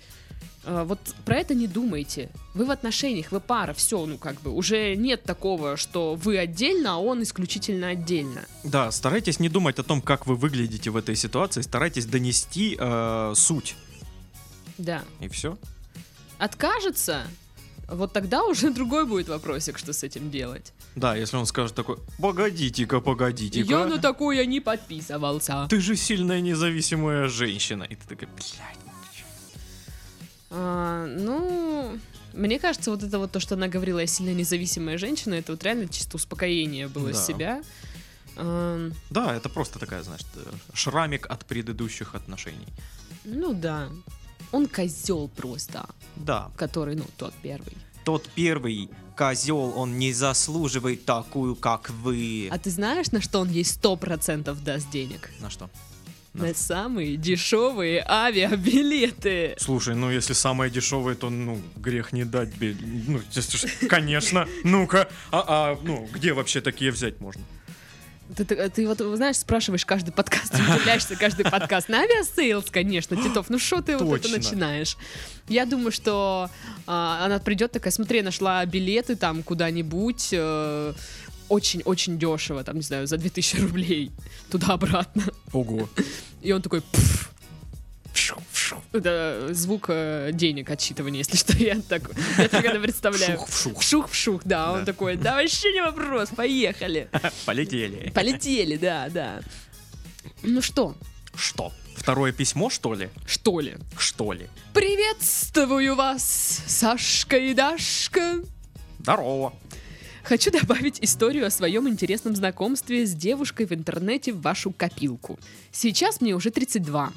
вот 0.65 0.99
про 1.25 1.37
это 1.37 1.55
не 1.55 1.67
думайте. 1.69 2.29
Вы 2.55 2.65
в 2.65 2.71
отношениях, 2.71 3.31
вы 3.31 3.41
пара, 3.41 3.73
все, 3.73 4.05
ну 4.05 4.19
как 4.19 4.41
бы 4.41 4.51
уже 4.51 4.97
нет 4.97 5.23
такого, 5.23 5.77
что 5.77 6.15
вы 6.17 6.39
отдельно, 6.39 6.95
а 6.95 6.97
он 6.97 7.23
исключительно 7.23 7.89
отдельно. 7.89 8.45
Да, 8.65 8.91
старайтесь 8.91 9.39
не 9.39 9.49
думать 9.49 9.79
о 9.79 9.83
том, 9.83 10.03
как 10.03 10.27
вы 10.27 10.35
выглядите 10.35 10.91
в 10.91 10.97
этой 10.97 11.15
ситуации, 11.17 11.61
старайтесь 11.61 12.07
донести 12.07 12.77
э, 12.79 13.33
суть. 13.37 13.77
Да. 14.79 15.03
И 15.21 15.29
все. 15.29 15.57
Откажется, 16.39 17.23
вот 17.89 18.13
тогда 18.13 18.45
уже 18.45 18.71
другой 18.75 19.07
будет 19.07 19.29
вопросик, 19.29 19.79
что 19.79 19.93
с 19.93 20.03
этим 20.03 20.31
делать. 20.31 20.73
Да, 20.95 21.15
если 21.15 21.37
он 21.37 21.47
скажет 21.47 21.75
такой, 21.75 21.99
погодите-ка, 22.19 23.01
погодите-ка. 23.01 23.69
Я 23.69 23.87
на 23.87 23.99
такое 23.99 24.45
не 24.47 24.61
подписывался. 24.61 25.67
Ты 25.69 25.81
же 25.81 25.97
сильная 25.97 26.41
независимая 26.41 27.29
женщина. 27.29 27.85
И 27.85 27.95
ты 27.95 28.07
такая, 28.09 28.29
блядь. 28.35 28.86
А, 30.51 31.07
ну, 31.07 31.99
мне 32.33 32.59
кажется, 32.59 32.91
вот 32.91 33.03
это 33.03 33.19
вот 33.19 33.33
то, 33.33 33.41
что 33.41 33.55
она 33.55 33.69
говорила, 33.69 33.99
я 34.01 34.07
сильно 34.07 34.33
независимая 34.35 34.99
женщина, 34.99 35.35
это 35.35 35.53
вот 35.53 35.63
реально 35.65 35.89
чисто 35.89 36.17
успокоение 36.17 36.89
было 36.89 37.13
Да. 37.13 37.19
себя. 37.23 37.63
А, 38.37 38.91
Да, 39.11 39.35
это 39.35 39.49
просто 39.49 39.79
такая, 39.79 40.03
э, 40.03 40.41
шрамик 40.75 41.27
от 41.31 41.45
предыдущих 41.47 42.15
отношений. 42.15 42.69
ну 43.25 43.55
да. 43.55 43.89
Он 44.53 44.69
козел 44.69 45.29
просто, 45.29 45.87
Да, 46.15 46.51
который, 46.57 46.95
ну, 46.95 47.05
тот 47.17 47.35
первый. 47.43 47.77
тот 48.05 48.29
первый 48.37 48.89
козел, 49.17 49.73
он 49.77 49.99
не 49.99 50.13
заслуживает 50.13 51.05
такую, 51.05 51.57
как 51.57 51.91
вы. 51.91 52.49
А 52.53 52.59
ты 52.59 52.71
знаешь, 52.71 53.11
на 53.11 53.21
что 53.21 53.41
он 53.41 53.51
ей 53.51 53.65
сто 53.65 53.97
процентов 53.97 54.63
даст 54.63 54.89
денег? 54.91 55.31
На 55.41 55.51
что? 55.51 55.69
На 56.37 56.55
самые 56.55 57.17
дешевые 57.17 58.05
авиабилеты. 58.07 59.55
Слушай, 59.59 59.95
ну 59.95 60.11
если 60.11 60.33
самое 60.33 60.71
дешевое, 60.71 61.15
то 61.15 61.31
ну 61.31 61.61
грех 61.77 62.13
не 62.13 62.25
дать. 62.25 62.51
Ну, 62.61 63.21
конечно. 63.89 64.47
Ну-ка, 64.65 65.09
а, 65.31 65.45
а 65.49 65.79
ну 65.83 66.09
где 66.13 66.33
вообще 66.33 66.61
такие 66.61 66.91
взять 66.91 67.21
можно? 67.21 67.43
Ты, 68.35 68.45
ты- 68.45 68.69
ты 68.71 68.89
вот, 68.89 68.99
знаешь, 68.99 69.37
спрашиваешь 69.37 69.87
каждый 69.87 70.11
подкаст, 70.11 70.53
удивляешься 70.55 71.15
каждый 71.15 71.45
подкаст. 71.45 71.89
На 71.89 72.01
Aviasales, 72.01 72.71
конечно, 72.71 73.17
Титов, 73.17 73.49
ну 73.51 73.59
что 73.59 73.83
ты 73.83 73.97
вот 73.97 74.19
это 74.19 74.29
Точно. 74.29 74.39
начинаешь? 74.39 74.97
Я 75.49 75.65
думаю, 75.65 75.93
что 75.93 76.51
а, 76.89 77.25
она 77.25 77.39
придет 77.39 77.71
такая, 77.71 77.93
смотри, 77.93 78.23
нашла 78.23 78.67
билеты 78.67 79.15
там 79.15 79.45
куда-нибудь, 79.45 80.31
э, 80.33 80.93
очень-очень 81.49 82.19
дешево, 82.19 82.65
там, 82.65 82.77
не 82.77 82.83
знаю, 82.83 83.07
за 83.07 83.17
2000 83.17 83.57
рублей 83.59 84.11
туда-обратно. 84.51 85.23
Ого. 85.57 85.89
И 86.43 86.53
он 86.53 86.61
такой... 86.63 86.83
Это 88.93 89.49
звук 89.53 89.87
э, 89.89 90.31
денег 90.33 90.71
отсчитывания, 90.71 91.19
если 91.19 91.37
что, 91.37 91.57
я 91.57 91.81
так, 91.81 92.03
я 92.39 92.45
это 92.45 92.81
представляю. 92.81 93.39
Вшух-вшух. 93.39 93.81
Вшух-вшух, 93.81 94.43
да, 94.45 94.73
он 94.73 94.81
Да. 94.81 94.87
такой, 94.87 95.17
да 95.17 95.35
вообще 95.37 95.73
не 95.73 95.83
вопрос, 95.83 96.31
поехали. 96.31 97.09
Полетели. 97.47 98.11
Полетели, 98.11 98.77
да, 98.77 99.09
да. 99.11 99.41
Ну 100.43 100.61
что, 100.63 100.95
Что? 101.35 101.73
Второе 101.95 102.33
письмо, 102.33 102.69
что 102.71 102.95
ли? 102.95 103.09
что 103.27 103.61
ли? 103.61 103.77
Что 103.99 104.33
ли? 104.33 104.49
Приветствую 104.73 105.95
вас, 105.95 106.63
Сашка 106.67 107.37
и 107.37 107.55
Дашка. 107.55 108.41
Здорово. 109.01 109.53
Хочу 110.27 110.51
добавить 110.51 110.99
историю 111.03 111.47
о 111.47 111.51
своем 111.51 111.89
интересном 111.89 112.35
знакомстве 112.35 113.07
с 113.07 113.15
девушкой 113.15 113.65
в 113.67 113.73
интернете 113.73 114.33
в 114.33 114.41
вашу 114.41 114.73
копилку. 114.73 115.39
Сейчас 115.71 116.21
мне 116.21 116.35
уже 116.35 116.51
32. 116.51 117.13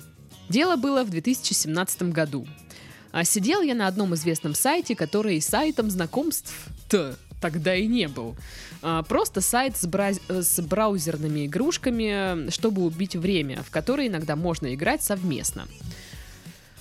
Дело 0.47 0.75
было 0.75 1.03
в 1.03 1.09
2017 1.09 2.03
году. 2.03 2.47
А 3.11 3.23
сидел 3.23 3.63
я 3.63 3.73
на 3.73 3.87
одном 3.87 4.13
известном 4.13 4.53
сайте, 4.53 4.95
который 4.95 5.37
и 5.37 5.41
сайтом 5.41 5.89
знакомств-то 5.89 7.17
тогда 7.41 7.73
и 7.73 7.87
не 7.87 8.07
был. 8.07 8.35
А, 8.83 9.01
Просто 9.01 9.41
сайт 9.41 9.75
с, 9.75 9.87
бра- 9.87 10.13
с 10.27 10.61
браузерными 10.61 11.47
игрушками, 11.47 12.51
чтобы 12.51 12.83
убить 12.83 13.15
время, 13.15 13.63
в 13.63 13.71
который 13.71 14.07
иногда 14.07 14.35
можно 14.35 14.71
играть 14.75 15.03
совместно. 15.03 15.67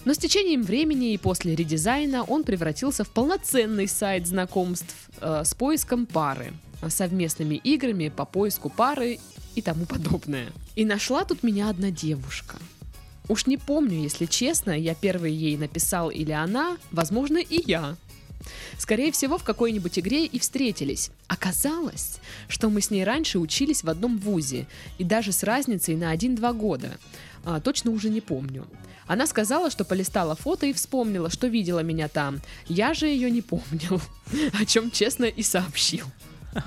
Но 0.09 0.15
с 0.15 0.17
течением 0.19 0.63
времени 0.63 1.13
и 1.13 1.19
после 1.19 1.55
редизайна 1.55 2.25
он 2.25 2.43
превратился 2.43 3.05
в 3.05 3.11
полноценный 3.11 3.87
сайт 3.87 4.27
знакомств 4.27 4.95
э, 5.21 5.43
с 5.45 5.53
поиском 5.53 6.07
пары, 6.07 6.55
совместными 6.89 7.57
играми 7.57 8.09
по 8.09 8.25
поиску 8.25 8.71
пары 8.71 9.19
и 9.55 9.61
тому 9.61 9.85
подобное. 9.85 10.47
И 10.77 10.87
нашла 10.87 11.25
тут 11.25 11.43
меня 11.43 11.69
одна 11.69 11.91
девушка. 11.91 12.57
Уж 13.29 13.45
не 13.45 13.59
помню, 13.59 14.01
если 14.01 14.25
честно, 14.25 14.71
я 14.71 14.95
первый 14.95 15.35
ей 15.35 15.59
написал 15.59 16.09
или 16.09 16.33
она, 16.33 16.79
возможно, 16.91 17.37
и 17.37 17.63
я. 17.71 17.95
Скорее 18.79 19.13
всего, 19.13 19.37
в 19.37 19.45
какой-нибудь 19.45 19.99
игре 19.99 20.25
и 20.25 20.39
встретились. 20.39 21.11
Оказалось, 21.27 22.17
что 22.49 22.71
мы 22.71 22.81
с 22.81 22.91
ней 22.91 23.05
раньше 23.05 23.39
учились 23.39 23.85
в 23.85 23.91
одном 23.91 24.17
вузе, 24.17 24.67
и 24.97 25.05
даже 25.05 25.33
с 25.33 25.43
разницей 25.43 25.97
на 25.97 26.15
1-2 26.15 26.55
года. 26.55 26.97
А, 27.45 27.61
точно 27.61 27.91
уже 27.91 28.09
не 28.09 28.23
помню. 28.23 28.67
Она 29.09 29.27
сказала, 29.27 29.71
что 29.71 29.85
полистала 29.85 30.37
фото 30.37 30.67
и 30.67 30.73
вспомнила, 30.73 31.31
что 31.31 31.47
видела 31.47 31.81
меня 31.81 32.09
там. 32.09 32.41
Я 32.67 32.95
же 32.95 33.07
ее 33.07 33.31
не 33.31 33.43
помнил, 33.43 34.01
о 34.61 34.65
чем 34.67 34.91
честно 34.91 35.25
и 35.25 35.43
сообщил. 35.43 36.07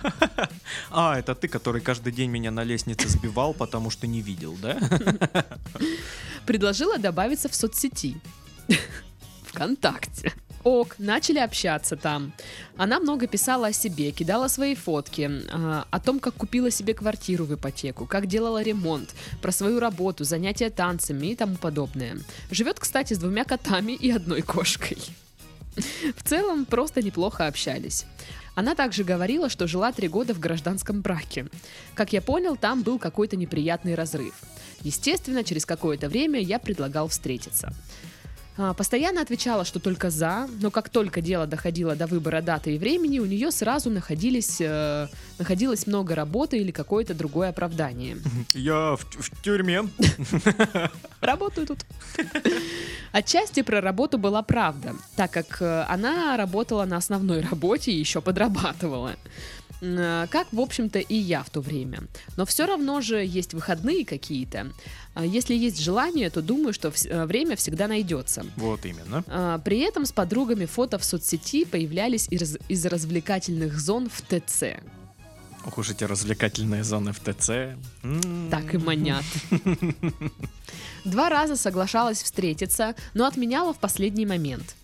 А, 0.91 1.17
это 1.17 1.35
ты, 1.35 1.47
который 1.47 1.81
каждый 1.81 2.13
день 2.13 2.29
меня 2.29 2.51
на 2.51 2.63
лестнице 2.63 3.07
сбивал, 3.09 3.53
потому 3.53 3.89
что 3.89 4.07
не 4.07 4.21
видел, 4.21 4.57
да? 4.61 4.77
Предложила 6.45 6.97
добавиться 6.97 7.49
в 7.49 7.55
соцсети. 7.55 8.15
ВКонтакте. 9.45 10.33
Ок, 10.63 10.95
начали 10.99 11.39
общаться 11.39 11.95
там. 11.95 12.33
Она 12.77 12.99
много 12.99 13.27
писала 13.27 13.67
о 13.67 13.73
себе, 13.73 14.11
кидала 14.11 14.47
свои 14.47 14.75
фотки, 14.75 15.29
а, 15.51 15.87
о 15.89 15.99
том, 15.99 16.19
как 16.19 16.35
купила 16.35 16.69
себе 16.69 16.93
квартиру 16.93 17.45
в 17.45 17.53
ипотеку, 17.53 18.05
как 18.05 18.27
делала 18.27 18.61
ремонт, 18.61 19.15
про 19.41 19.51
свою 19.51 19.79
работу, 19.79 20.23
занятия 20.23 20.69
танцами 20.69 21.27
и 21.27 21.35
тому 21.35 21.55
подобное. 21.55 22.17
Живет, 22.51 22.79
кстати, 22.79 23.13
с 23.13 23.17
двумя 23.17 23.43
котами 23.43 23.93
и 23.93 24.11
одной 24.11 24.41
кошкой. 24.41 24.99
В 26.15 26.23
целом, 26.23 26.65
просто 26.65 27.01
неплохо 27.01 27.47
общались. 27.47 28.05
Она 28.53 28.75
также 28.75 29.03
говорила, 29.03 29.49
что 29.49 29.67
жила 29.67 29.91
три 29.91 30.09
года 30.09 30.33
в 30.33 30.39
гражданском 30.39 31.01
браке. 31.01 31.47
Как 31.95 32.13
я 32.13 32.21
понял, 32.21 32.57
там 32.57 32.83
был 32.83 32.99
какой-то 32.99 33.37
неприятный 33.37 33.95
разрыв. 33.95 34.33
Естественно, 34.81 35.43
через 35.43 35.65
какое-то 35.65 36.09
время 36.09 36.39
я 36.41 36.59
предлагал 36.59 37.07
встретиться. 37.07 37.73
А, 38.57 38.73
Постоянно 38.73 39.21
отвечала, 39.21 39.65
что 39.65 39.79
только 39.79 40.09
за, 40.09 40.47
но 40.59 40.71
как 40.71 40.89
только 40.89 41.21
дело 41.21 41.47
доходило 41.47 41.95
до 41.95 42.07
выбора 42.07 42.41
даты 42.41 42.75
и 42.75 42.77
времени, 42.77 43.19
у 43.19 43.25
нее 43.25 43.51
сразу 43.51 43.89
находились, 43.89 44.57
э, 44.59 45.07
находилось 45.39 45.87
много 45.87 46.15
работы 46.15 46.57
или 46.57 46.71
какое-то 46.71 47.13
другое 47.13 47.49
оправдание. 47.49 48.17
Я 48.53 48.95
в, 48.95 49.05
в 49.05 49.41
тюрьме. 49.41 49.83
Работаю 51.21 51.67
тут. 51.67 51.79
Отчасти 53.11 53.61
про 53.61 53.81
работу 53.81 54.17
была 54.17 54.41
правда, 54.41 54.95
так 55.15 55.31
как 55.31 55.61
э, 55.61 55.85
она 55.87 56.35
работала 56.35 56.85
на 56.85 56.97
основной 56.97 57.41
работе 57.41 57.91
и 57.91 57.99
еще 57.99 58.21
подрабатывала. 58.21 59.15
Э, 59.81 60.27
Как, 60.29 60.47
в 60.51 60.59
общем-то, 60.59 60.99
и 60.99 61.15
я 61.15 61.43
в 61.43 61.49
то 61.49 61.61
время. 61.61 62.03
Но 62.37 62.45
все 62.45 62.65
равно 62.65 63.01
же 63.01 63.17
есть 63.25 63.53
выходные 63.53 64.05
какие-то. 64.05 64.71
А 65.13 65.25
Если 65.25 65.55
есть 65.55 65.79
желание, 65.81 66.29
то 66.29 66.41
думаю, 66.41 66.73
что 66.73 66.89
э, 67.05 67.25
время 67.25 67.55
всегда 67.55 67.87
найдется. 67.87 68.45
Вот 68.55 68.85
именно. 68.85 69.23
А, 69.27 69.57
При 69.59 69.79
этом 69.79 70.05
с 70.05 70.11
подругами 70.11 70.65
фото 70.65 70.97
в 70.97 71.03
соцсети 71.03 71.65
появлялись 71.65 72.27
из, 72.29 72.57
из 72.69 72.85
развлекательных 72.85 73.77
зон 73.79 74.09
в 74.09 74.21
ТЦ. 74.21 74.63
Ох 75.65 75.77
уж 75.77 75.91
эти 75.91 76.03
развлекательные 76.05 76.83
зоны 76.83 77.11
в 77.13 77.19
ТЦ. 77.19 77.49
М. 78.03 78.47
Так 78.49 78.73
и 78.73 78.77
манят. 78.77 79.23
Два 81.05 81.29
раза 81.29 81.55
соглашалась 81.55 82.21
встретиться, 82.23 82.95
но 83.13 83.25
отменяла 83.25 83.73
в 83.73 83.79
последний 83.79 84.25
момент. 84.25 84.75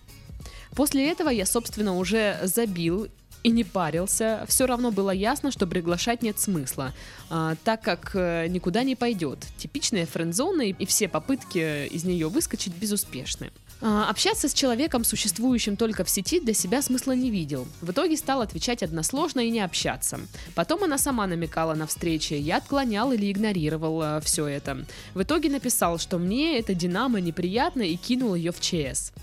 После 0.76 1.10
этого 1.10 1.30
я, 1.30 1.46
собственно, 1.48 1.96
уже 1.98 2.40
забил 2.44 3.08
и 3.48 3.50
не 3.50 3.64
парился. 3.64 4.46
Все 4.48 4.66
равно 4.66 4.92
было 4.92 5.12
ясно, 5.12 5.52
что 5.52 5.68
приглашать 5.68 6.22
нет 6.22 6.38
смысла, 6.38 6.94
а, 7.30 7.56
так 7.64 7.82
как 7.82 8.12
э, 8.14 8.48
никуда 8.50 8.84
не 8.84 8.98
пойдет. 8.98 9.40
Типичная 9.58 10.06
френдзона 10.06 10.64
и, 10.64 10.86
все 10.86 11.08
попытки 11.08 11.88
из 11.88 12.04
нее 12.04 12.28
выскочить 12.28 12.74
безуспешны. 12.76 13.52
А, 13.80 14.10
Общаться 14.10 14.50
с 14.50 14.54
человеком, 14.54 15.06
существующим 15.06 15.78
только 15.78 16.04
в 16.04 16.10
сети, 16.10 16.42
для 16.42 16.54
себя 16.54 16.82
смысла 16.82 17.14
не 17.14 17.32
видел. 17.32 17.66
В 17.80 17.92
итоге 17.92 18.18
стал 18.18 18.42
отвечать 18.42 18.84
односложно 18.84 19.40
и 19.40 19.50
не 19.50 19.62
общаться. 19.62 20.20
Потом 20.54 20.84
она 20.84 20.98
сама 20.98 21.26
намекала 21.26 21.74
на 21.74 21.88
встречи, 21.88 22.34
я 22.34 22.58
отклонял 22.58 23.14
или 23.14 23.32
игнорировал 23.32 24.20
все 24.22 24.46
это. 24.48 24.86
В 25.14 25.22
итоге 25.22 25.50
написал, 25.50 26.00
что 26.00 26.18
мне 26.18 26.60
это 26.60 26.74
Динамо 26.74 27.22
неприятно 27.22 27.84
и 27.84 27.96
кинул 27.96 28.36
ее 28.36 28.52
в 28.52 28.60
ЧС. 28.60 29.14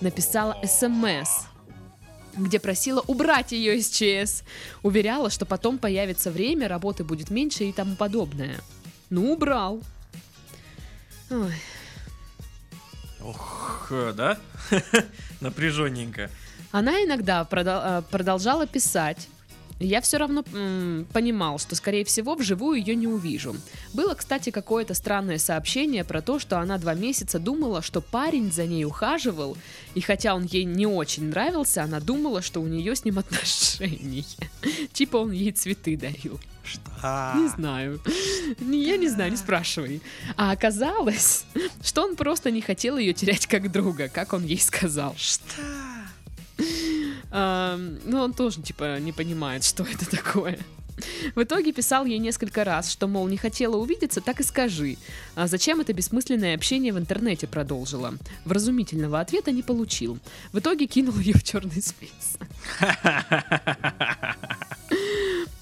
Написала 0.00 0.56
СМС, 0.64 1.46
где 2.36 2.58
просила 2.58 3.02
убрать 3.06 3.52
ее 3.52 3.76
из 3.78 3.88
ЧС. 3.88 4.42
Уверяла, 4.82 5.30
что 5.30 5.46
потом 5.46 5.78
появится 5.78 6.30
время, 6.30 6.68
работы 6.68 7.04
будет 7.04 7.30
меньше 7.30 7.64
и 7.64 7.72
тому 7.72 7.96
подобное. 7.96 8.56
Ну, 9.10 9.32
убрал. 9.32 9.80
Ой, 11.30 11.54
Ох, 13.24 13.90
да? 14.14 14.38
Напряженненько. 15.40 16.30
Она 16.72 17.02
иногда 17.04 17.48
э, 17.50 18.02
продолжала 18.10 18.66
писать. 18.66 19.28
Я 19.80 20.00
все 20.00 20.18
равно 20.18 20.44
м, 20.52 21.06
понимал, 21.12 21.58
что, 21.58 21.74
скорее 21.74 22.04
всего, 22.04 22.34
вживую 22.34 22.78
ее 22.78 22.94
не 22.94 23.06
увижу. 23.06 23.56
Было, 23.92 24.14
кстати, 24.14 24.50
какое-то 24.50 24.94
странное 24.94 25.38
сообщение 25.38 26.04
про 26.04 26.22
то, 26.22 26.38
что 26.38 26.58
она 26.58 26.78
два 26.78 26.94
месяца 26.94 27.38
думала, 27.38 27.82
что 27.82 28.00
парень 28.00 28.52
за 28.52 28.66
ней 28.66 28.84
ухаживал, 28.84 29.56
и 29.94 30.00
хотя 30.00 30.34
он 30.34 30.44
ей 30.44 30.64
не 30.64 30.86
очень 30.86 31.24
нравился, 31.24 31.82
она 31.82 32.00
думала, 32.00 32.40
что 32.40 32.60
у 32.60 32.66
нее 32.66 32.94
с 32.94 33.04
ним 33.04 33.18
отношения. 33.18 34.24
Типа 34.92 35.16
он 35.18 35.32
ей 35.32 35.52
цветы 35.52 35.96
дарил. 35.96 36.40
Что? 36.64 36.80
Не 37.36 37.48
знаю. 37.48 38.00
Я 38.60 38.96
не 38.96 39.08
знаю, 39.08 39.30
не 39.30 39.36
спрашивай. 39.36 40.00
А 40.36 40.50
оказалось, 40.52 41.44
что 41.82 42.02
он 42.04 42.16
просто 42.16 42.50
не 42.50 42.62
хотел 42.62 42.96
ее 42.96 43.12
терять 43.12 43.46
как 43.46 43.70
друга, 43.70 44.08
как 44.08 44.32
он 44.32 44.44
ей 44.44 44.58
сказал. 44.58 45.14
Что? 45.18 45.62
Ам, 47.36 47.98
ну, 48.04 48.20
он 48.20 48.32
тоже, 48.32 48.62
типа, 48.62 49.00
не 49.00 49.10
понимает, 49.10 49.64
что 49.64 49.82
это 49.92 50.08
такое. 50.08 50.56
В 51.34 51.42
итоге 51.42 51.72
писал 51.72 52.04
ей 52.04 52.18
несколько 52.18 52.62
раз, 52.62 52.92
что, 52.92 53.08
мол, 53.08 53.26
не 53.26 53.36
хотела 53.36 53.76
увидеться, 53.76 54.20
так 54.20 54.38
и 54.38 54.44
скажи. 54.44 54.98
А 55.34 55.48
зачем 55.48 55.80
это 55.80 55.92
бессмысленное 55.92 56.54
общение 56.54 56.92
в 56.92 56.98
интернете 56.98 57.48
продолжила? 57.48 58.14
Вразумительного 58.44 59.18
ответа 59.18 59.50
не 59.50 59.62
получил. 59.62 60.20
В 60.52 60.60
итоге 60.60 60.86
кинул 60.86 61.18
ее 61.18 61.34
в 61.34 61.42
черный 61.42 61.82
список. 61.82 62.46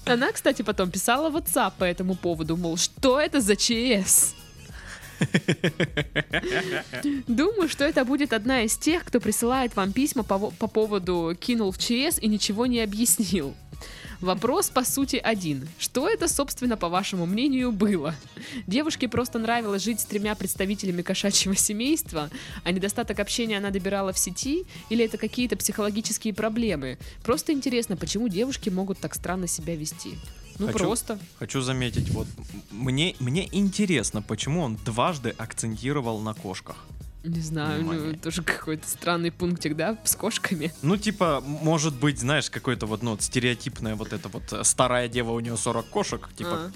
Она, 0.05 0.31
кстати, 0.31 0.61
потом 0.61 0.91
писала 0.91 1.31
в 1.31 1.37
WhatsApp 1.37 1.73
по 1.79 1.85
этому 1.85 2.13
поводу, 2.13 2.55
мол, 2.55 2.77
что 2.77 3.19
это 3.19 3.41
за 3.41 3.55
ЧС? 3.55 4.35
Думаю, 7.27 7.69
что 7.69 7.83
это 7.83 8.05
будет 8.05 8.33
одна 8.33 8.61
из 8.61 8.77
тех, 8.77 9.03
кто 9.03 9.19
присылает 9.19 9.75
вам 9.75 9.91
письма 9.91 10.23
по, 10.23 10.39
по 10.51 10.67
поводу 10.67 11.35
кинул 11.39 11.71
в 11.71 11.77
ЧС 11.77 12.19
и 12.19 12.27
ничего 12.27 12.65
не 12.65 12.81
объяснил. 12.81 13.55
Вопрос, 14.23 14.69
по 14.69 14.85
сути, 14.85 15.17
один. 15.17 15.67
Что 15.77 16.07
это, 16.07 16.29
собственно, 16.29 16.77
по 16.77 16.87
вашему 16.87 17.25
мнению, 17.25 17.73
было? 17.73 18.15
Девушке 18.67 19.09
просто 19.09 19.37
нравилось 19.37 19.83
жить 19.83 19.99
с 19.99 20.05
тремя 20.05 20.33
представителями 20.35 21.01
кошачьего 21.01 21.57
семейства, 21.57 22.29
а 22.63 22.71
недостаток 22.71 23.19
общения 23.19 23.57
она 23.57 23.69
добирала 23.69 24.13
в 24.13 24.17
сети, 24.17 24.65
или 24.89 25.03
это 25.03 25.17
какие-то 25.17 25.57
психологические 25.57 26.33
проблемы? 26.33 26.97
Просто 27.21 27.51
интересно, 27.51 27.97
почему 27.97 28.29
девушки 28.29 28.69
могут 28.69 28.97
так 28.99 29.13
странно 29.13 29.47
себя 29.47 29.75
вести? 29.75 30.17
Ну, 30.59 30.67
Хочу- 30.67 30.79
просто. 30.79 31.19
Хочу 31.39 31.61
заметить, 31.61 32.09
вот 32.11 32.27
мне, 32.71 33.15
мне 33.19 33.47
интересно, 33.51 34.21
почему 34.21 34.61
он 34.61 34.75
дважды 34.85 35.33
акцентировал 35.37 36.19
на 36.21 36.33
кошках. 36.33 36.75
Не 37.23 37.39
знаю, 37.39 37.83
ну, 37.83 37.91
Внимание. 37.91 38.19
тоже 38.19 38.43
какой-то 38.43 38.87
странный 38.87 39.31
пунктик, 39.31 39.75
да, 39.77 39.97
с 40.03 40.15
кошками. 40.15 40.73
Ну, 40.81 40.97
типа, 40.97 41.41
может 41.45 41.95
быть, 41.95 42.19
знаешь, 42.19 42.49
какое-то 42.49 42.85
вот, 42.85 43.01
ну, 43.01 43.11
вот 43.11 43.21
стереотипное 43.21 43.95
вот 43.95 44.11
это 44.11 44.27
вот 44.27 44.51
э, 44.51 44.63
старая 44.65 45.07
дева, 45.07 45.31
у 45.31 45.39
нее 45.39 45.55
40 45.55 45.87
кошек, 45.89 46.29
типа, 46.35 46.51
А. 46.53 46.71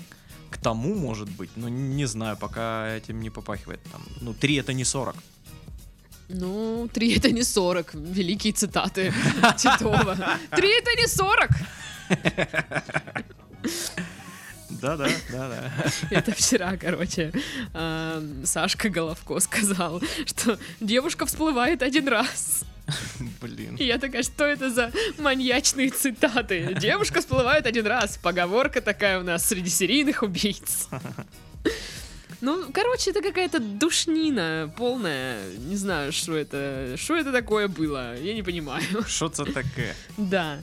к 0.49 0.57
тому, 0.57 0.95
может 0.95 1.29
быть, 1.29 1.49
но 1.57 1.67
не 1.67 2.05
знаю, 2.05 2.37
пока 2.37 2.87
этим 2.95 3.19
не 3.19 3.29
попахивает. 3.29 3.81
Там, 3.91 4.01
ну, 4.21 4.33
3 4.33 4.55
это 4.55 4.71
не 4.73 4.85
40. 4.85 5.15
Ну, 6.29 6.89
три 6.93 7.15
это 7.15 7.31
не 7.31 7.41
40. 7.43 7.93
Великие 7.93 8.51
цитаты 8.51 9.13
Титова. 9.57 10.17
Три 10.55 10.69
это 10.77 10.91
не 10.95 11.07
40. 11.07 11.49
Да-да, 14.69 15.07
да-да. 15.31 15.71
Это 16.11 16.33
вчера, 16.33 16.75
короче, 16.77 17.31
эм, 17.73 18.45
Сашка 18.45 18.89
Головко 18.89 19.39
сказал, 19.39 20.01
что 20.25 20.59
девушка 20.79 21.25
всплывает 21.25 21.81
один 21.81 22.07
раз. 22.07 22.63
Блин. 23.41 23.75
И 23.77 23.85
я 23.85 23.97
такая, 23.97 24.23
что 24.23 24.45
это 24.45 24.69
за 24.69 24.91
маньячные 25.17 25.89
цитаты? 25.89 26.75
Девушка 26.79 27.19
всплывает 27.19 27.65
один 27.65 27.87
раз. 27.87 28.17
Поговорка 28.17 28.81
такая 28.81 29.19
у 29.19 29.23
нас 29.23 29.45
среди 29.45 29.69
серийных 29.69 30.23
убийц. 30.23 30.87
Ну, 32.39 32.71
короче, 32.71 33.09
это 33.11 33.21
какая-то 33.21 33.59
душнина 33.59 34.71
полная. 34.77 35.39
Не 35.57 35.75
знаю, 35.75 36.11
что 36.13 36.35
это. 36.35 36.93
Что 36.95 37.17
это 37.17 37.31
такое 37.31 37.67
было? 37.67 38.15
Я 38.19 38.35
не 38.35 38.43
понимаю. 38.43 38.83
Что 39.07 39.25
это 39.25 39.45
такое? 39.45 39.95
Да. 40.17 40.61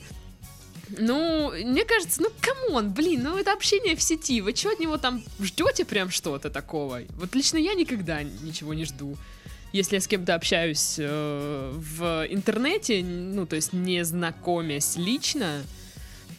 Ну, 0.99 1.53
мне 1.53 1.85
кажется, 1.85 2.23
ну, 2.23 2.29
come 2.41 2.71
on, 2.71 2.93
блин, 2.93 3.23
ну 3.23 3.39
это 3.39 3.53
общение 3.53 3.97
в 3.97 4.03
сети. 4.03 4.41
Вы 4.41 4.55
что 4.55 4.71
от 4.71 4.81
него 4.81 4.97
там 4.97 5.23
ждете 5.41 5.85
прям 5.85 6.11
что-то 6.11 6.51
такого? 6.51 7.01
Вот 7.11 7.35
лично 7.35 7.59
я 7.59 7.75
никогда 7.75 8.23
ничего 8.23 8.75
не 8.75 8.85
жду. 8.85 9.17
Если 9.73 9.97
я 9.97 10.01
с 10.01 10.07
кем-то 10.07 10.35
общаюсь 10.37 10.97
э, 10.99 11.73
в 11.75 12.27
интернете, 12.31 13.03
ну, 13.03 13.45
то 13.45 13.57
есть 13.57 13.73
не 13.73 14.05
знакомясь 14.05 14.97
лично, 14.97 15.63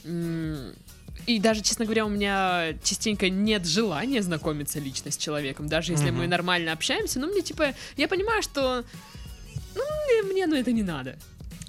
и 0.06 1.39
даже, 1.39 1.62
честно 1.62 1.86
говоря, 1.86 2.06
у 2.06 2.10
меня 2.10 2.76
частенько 2.84 3.30
нет 3.30 3.65
желания 3.65 4.22
знакомиться 4.22 4.80
лично 4.80 5.12
с 5.12 5.18
человеком, 5.18 5.68
даже 5.68 5.94
если 5.94 6.12
Мгм. 6.12 6.20
мы 6.20 6.28
нормально 6.28 6.72
общаемся, 6.72 7.20
ну, 7.20 7.28
мне 7.28 7.41
типа, 7.41 7.74
я 7.98 8.08
понимаю, 8.08 8.44
что, 8.44 8.84
ну, 9.76 9.84
мне, 10.06 10.32
мне, 10.32 10.48
ну, 10.48 10.56
это 10.56 10.72
не 10.72 10.84
надо. 10.84 11.18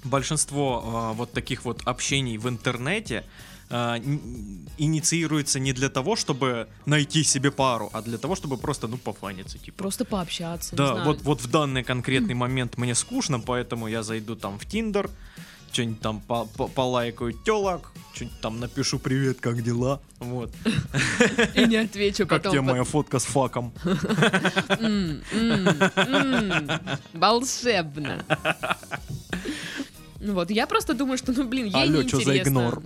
Большинство 0.07 0.83
а, 0.85 1.13
вот 1.13 1.31
таких 1.33 1.65
вот 1.65 1.81
общений 1.85 2.37
в 2.37 2.47
интернете 2.47 3.23
н- 3.69 4.67
инициируется 4.77 5.59
не 5.59 5.73
для 5.73 5.89
того, 5.89 6.15
чтобы 6.15 6.67
найти 6.85 7.23
себе 7.23 7.51
пару, 7.51 7.89
а 7.93 8.01
для 8.01 8.17
того, 8.17 8.35
чтобы 8.35 8.57
просто, 8.57 8.87
ну, 8.87 8.97
пофаниться, 8.97 9.57
типа. 9.57 9.77
Просто 9.77 10.05
пообщаться. 10.05 10.75
Да, 10.75 11.03
вот, 11.03 11.21
вот 11.23 11.41
в 11.41 11.51
данный 11.51 11.83
конкретный 11.83 12.33
момент 12.33 12.77
мне 12.77 12.95
скучно, 12.95 13.39
поэтому 13.39 13.87
я 13.87 14.03
зайду 14.03 14.35
там 14.35 14.57
в 14.57 14.65
Тиндер, 14.65 15.09
что-нибудь 15.73 15.99
там 15.99 16.21
по- 16.21 16.45
по- 16.45 16.67
полайкаю 16.69 17.33
телок, 17.33 17.91
что-нибудь 18.15 18.39
там 18.41 18.59
напишу 18.61 18.99
привет, 18.99 19.39
как 19.41 19.61
дела, 19.61 19.99
вот. 20.19 20.49
И 21.55 21.65
не 21.65 21.75
отвечу 21.75 22.25
Как 22.25 22.43
потом. 22.43 22.51
тебе 22.53 22.61
под- 22.61 22.71
моя 22.71 22.83
фотка 22.85 23.19
с 23.19 23.25
факом? 23.25 23.73
Волшебно. 27.13 28.23
Ну 30.19 30.33
Вот, 30.33 30.49
я 30.51 30.67
просто 30.67 30.93
думаю, 30.93 31.17
что, 31.17 31.31
ну, 31.31 31.43
блин, 31.43 31.65
ей 31.65 31.73
Алло, 31.73 32.03
чё 32.03 32.19
за 32.19 32.31
неинтересно. 32.31 32.49
игнор? 32.49 32.83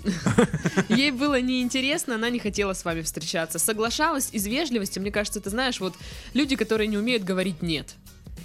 Ей 0.89 1.11
было 1.11 1.39
неинтересно, 1.39 2.15
она 2.15 2.29
не 2.29 2.39
хотела 2.39 2.73
с 2.73 2.83
вами 2.83 3.01
встречаться. 3.01 3.59
Соглашалась 3.59 4.29
из 4.31 4.45
вежливости, 4.45 4.99
мне 4.99 5.11
кажется, 5.11 5.39
ты 5.39 5.49
знаешь, 5.49 5.79
вот 5.79 5.93
люди, 6.33 6.55
которые 6.55 6.87
не 6.87 6.97
умеют 6.97 7.23
говорить 7.23 7.61
«нет». 7.61 7.95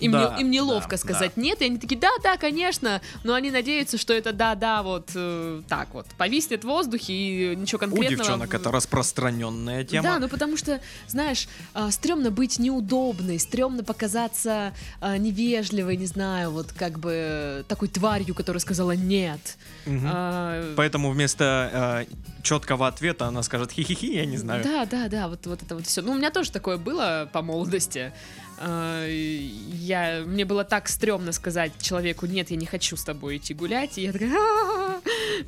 Им, 0.01 0.13
Да, 0.13 0.35
не- 0.37 0.43
им 0.43 0.51
неловко 0.51 0.91
да, 0.93 0.97
сказать 0.99 1.37
нет, 1.37 1.63
и 1.63 1.67
они 1.67 1.79
такие, 1.79 1.99
да, 1.99 2.11
да, 2.23 2.37
конечно, 2.37 3.01
но 3.25 3.35
они 3.35 3.51
надеются, 3.51 3.97
что 3.99 4.13
это 4.13 4.33
да, 4.33 4.55
да, 4.55 4.83
вот 4.83 5.11
э, 5.15 5.63
так 5.69 5.89
вот, 5.95 6.07
повиснет 6.19 6.65
в 6.65 6.67
воздухе 6.67 7.13
и 7.13 7.57
ничего 7.57 7.79
У 7.79 7.81
конкретного. 7.81 8.17
девчонок 8.17 8.55
это 8.55 8.71
распространенная 8.71 9.85
тема. 9.85 10.03
Да, 10.03 10.19
ну 10.19 10.29
потому 10.29 10.57
что, 10.57 10.81
знаешь, 11.09 11.49
а, 11.75 11.91
стрёмно 11.91 12.31
быть 12.31 12.59
неудобной, 12.59 13.39
стрёмно 13.39 13.85
показаться 13.85 14.73
а, 15.01 15.17
невежливой, 15.17 15.97
не 15.97 16.07
знаю, 16.07 16.51
вот 16.51 16.73
как 16.73 16.99
бы 16.99 17.65
такой 17.69 17.89
тварью, 17.89 18.35
которая 18.35 18.61
сказала 18.61 18.93
нет. 18.93 19.57
Мгм. 19.87 20.07
А, 20.13 20.75
Поэтому 20.77 21.11
вместо 21.11 22.07
четкого 22.43 22.87
ответа 22.87 23.27
она 23.27 23.43
скажет 23.43 23.73
хи-хи-хи, 23.73 24.15
я 24.15 24.27
не 24.27 24.37
знаю. 24.37 24.63
Да, 24.63 24.85
да, 24.87 25.09
да, 25.09 25.29
вот, 25.29 25.47
вот 25.47 25.63
это 25.63 25.75
вот 25.75 25.87
все. 25.87 26.03
Ну, 26.03 26.13
у 26.13 26.15
меня 26.15 26.31
тоже 26.31 26.53
такое 26.53 26.77
было 26.77 27.29
по 27.33 27.43
молодости. 27.43 28.13
А, 28.59 29.07
Я, 29.09 30.23
мне 30.27 30.45
было 30.45 30.64
так 30.64 30.88
стрёмно 30.88 31.33
сказать 31.33 31.73
человеку, 31.81 32.27
нет, 32.27 32.51
я 32.51 32.57
не 32.57 32.66
хочу 32.66 32.97
с 32.97 33.05
тобой 33.05 33.37
идти 33.37 33.55
гулять. 33.55 33.99
И 33.99 34.03
я 34.03 34.12
такая, 34.12 34.33
«А, 34.33 34.76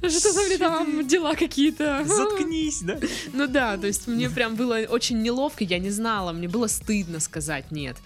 что 0.09 0.33
мне 0.47 0.59
там 0.59 1.07
дела 1.07 1.35
какие-то? 1.35 2.05
Заткнись, 2.05 2.81
да? 2.83 2.99
Ну 3.33 3.47
да, 3.47 3.77
то 3.77 3.87
есть 3.87 4.07
мне 4.07 4.31
прям 4.31 4.57
было 4.57 4.79
очень 4.89 5.23
неловко, 5.23 5.65
я 5.65 5.79
не 5.79 5.91
знала, 5.91 6.33
мне 6.33 6.49
было 6.49 6.67
стыдно 6.67 7.21
сказать 7.21 7.71
нет. 7.71 7.97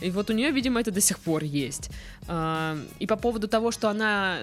И 0.00 0.10
вот 0.10 0.30
у 0.30 0.32
нее, 0.32 0.50
видимо, 0.50 0.80
это 0.80 0.90
до 0.90 1.00
сих 1.00 1.18
пор 1.18 1.44
есть. 1.44 1.90
А, 2.28 2.78
И 2.98 3.06
по 3.06 3.16
поводу 3.16 3.48
того, 3.48 3.70
что 3.72 3.88
она 3.88 4.38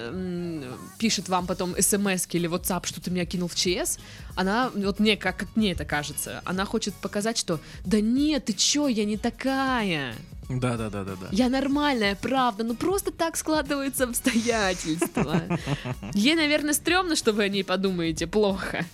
пишет 0.98 1.30
вам 1.30 1.48
потом 1.48 1.76
смс 1.80 2.28
или 2.32 2.50
WhatsApp, 2.50 2.86
что 2.86 3.02
ты 3.02 3.12
меня 3.12 3.26
кинул 3.26 3.48
в 3.48 3.56
ЧС, 3.56 4.00
она, 4.36 4.72
вот 4.76 5.00
мне, 5.00 5.18
как, 5.18 5.38
как 5.38 5.56
мне 5.56 5.72
это 5.72 5.86
кажется, 5.86 6.42
она 6.46 6.66
хочет 6.66 6.94
показать, 6.96 7.38
что 7.38 7.60
да 7.86 8.02
нет, 8.02 8.46
ты 8.46 8.54
чё, 8.54 8.88
я 8.88 9.06
не 9.06 9.18
такая. 9.18 10.16
Да, 10.50 10.78
да, 10.78 10.90
да, 10.90 11.04
да, 11.04 11.16
да. 11.16 11.28
Я 11.32 11.48
нормальная, 11.48 12.16
правда, 12.16 12.64
ну 12.64 12.76
просто 12.76 13.12
так 13.12 13.38
складываются 13.38 14.06
обстоятельства. 14.06 15.44
Ей, 16.14 16.36
наверное, 16.36 16.74
стрёмно, 16.74 17.16
что 17.16 17.34
вы 17.34 17.44
о 17.44 17.50
ней 17.50 17.64
подумаете 17.64 18.26
плохо. 18.26 18.86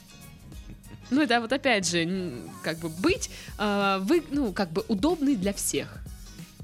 Ну, 1.11 1.21
это 1.21 1.39
вот 1.39 1.53
опять 1.53 1.87
же, 1.87 2.33
как 2.63 2.79
бы 2.79 2.89
быть, 2.89 3.29
а, 3.57 3.99
вы, 3.99 4.23
ну, 4.31 4.51
как 4.51 4.71
бы 4.71 4.83
удобный 4.87 5.35
для 5.35 5.53
всех. 5.53 5.99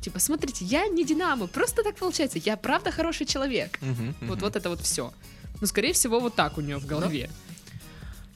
Типа, 0.01 0.19
смотрите, 0.19 0.65
я 0.65 0.87
не 0.87 1.05
Динамо, 1.05 1.47
просто 1.47 1.83
так 1.83 1.95
получается, 1.95 2.39
я 2.43 2.57
правда 2.57 2.91
хороший 2.91 3.25
человек. 3.27 3.77
Мгм, 3.81 4.15
Вот, 4.21 4.37
мгм. 4.37 4.39
вот 4.39 4.55
это 4.55 4.69
вот 4.69 4.81
все. 4.81 5.13
Ну, 5.61 5.67
скорее 5.67 5.93
всего, 5.93 6.19
вот 6.19 6.35
так 6.35 6.57
у 6.57 6.61
нее 6.61 6.77
в 6.77 6.87
голове. 6.87 7.29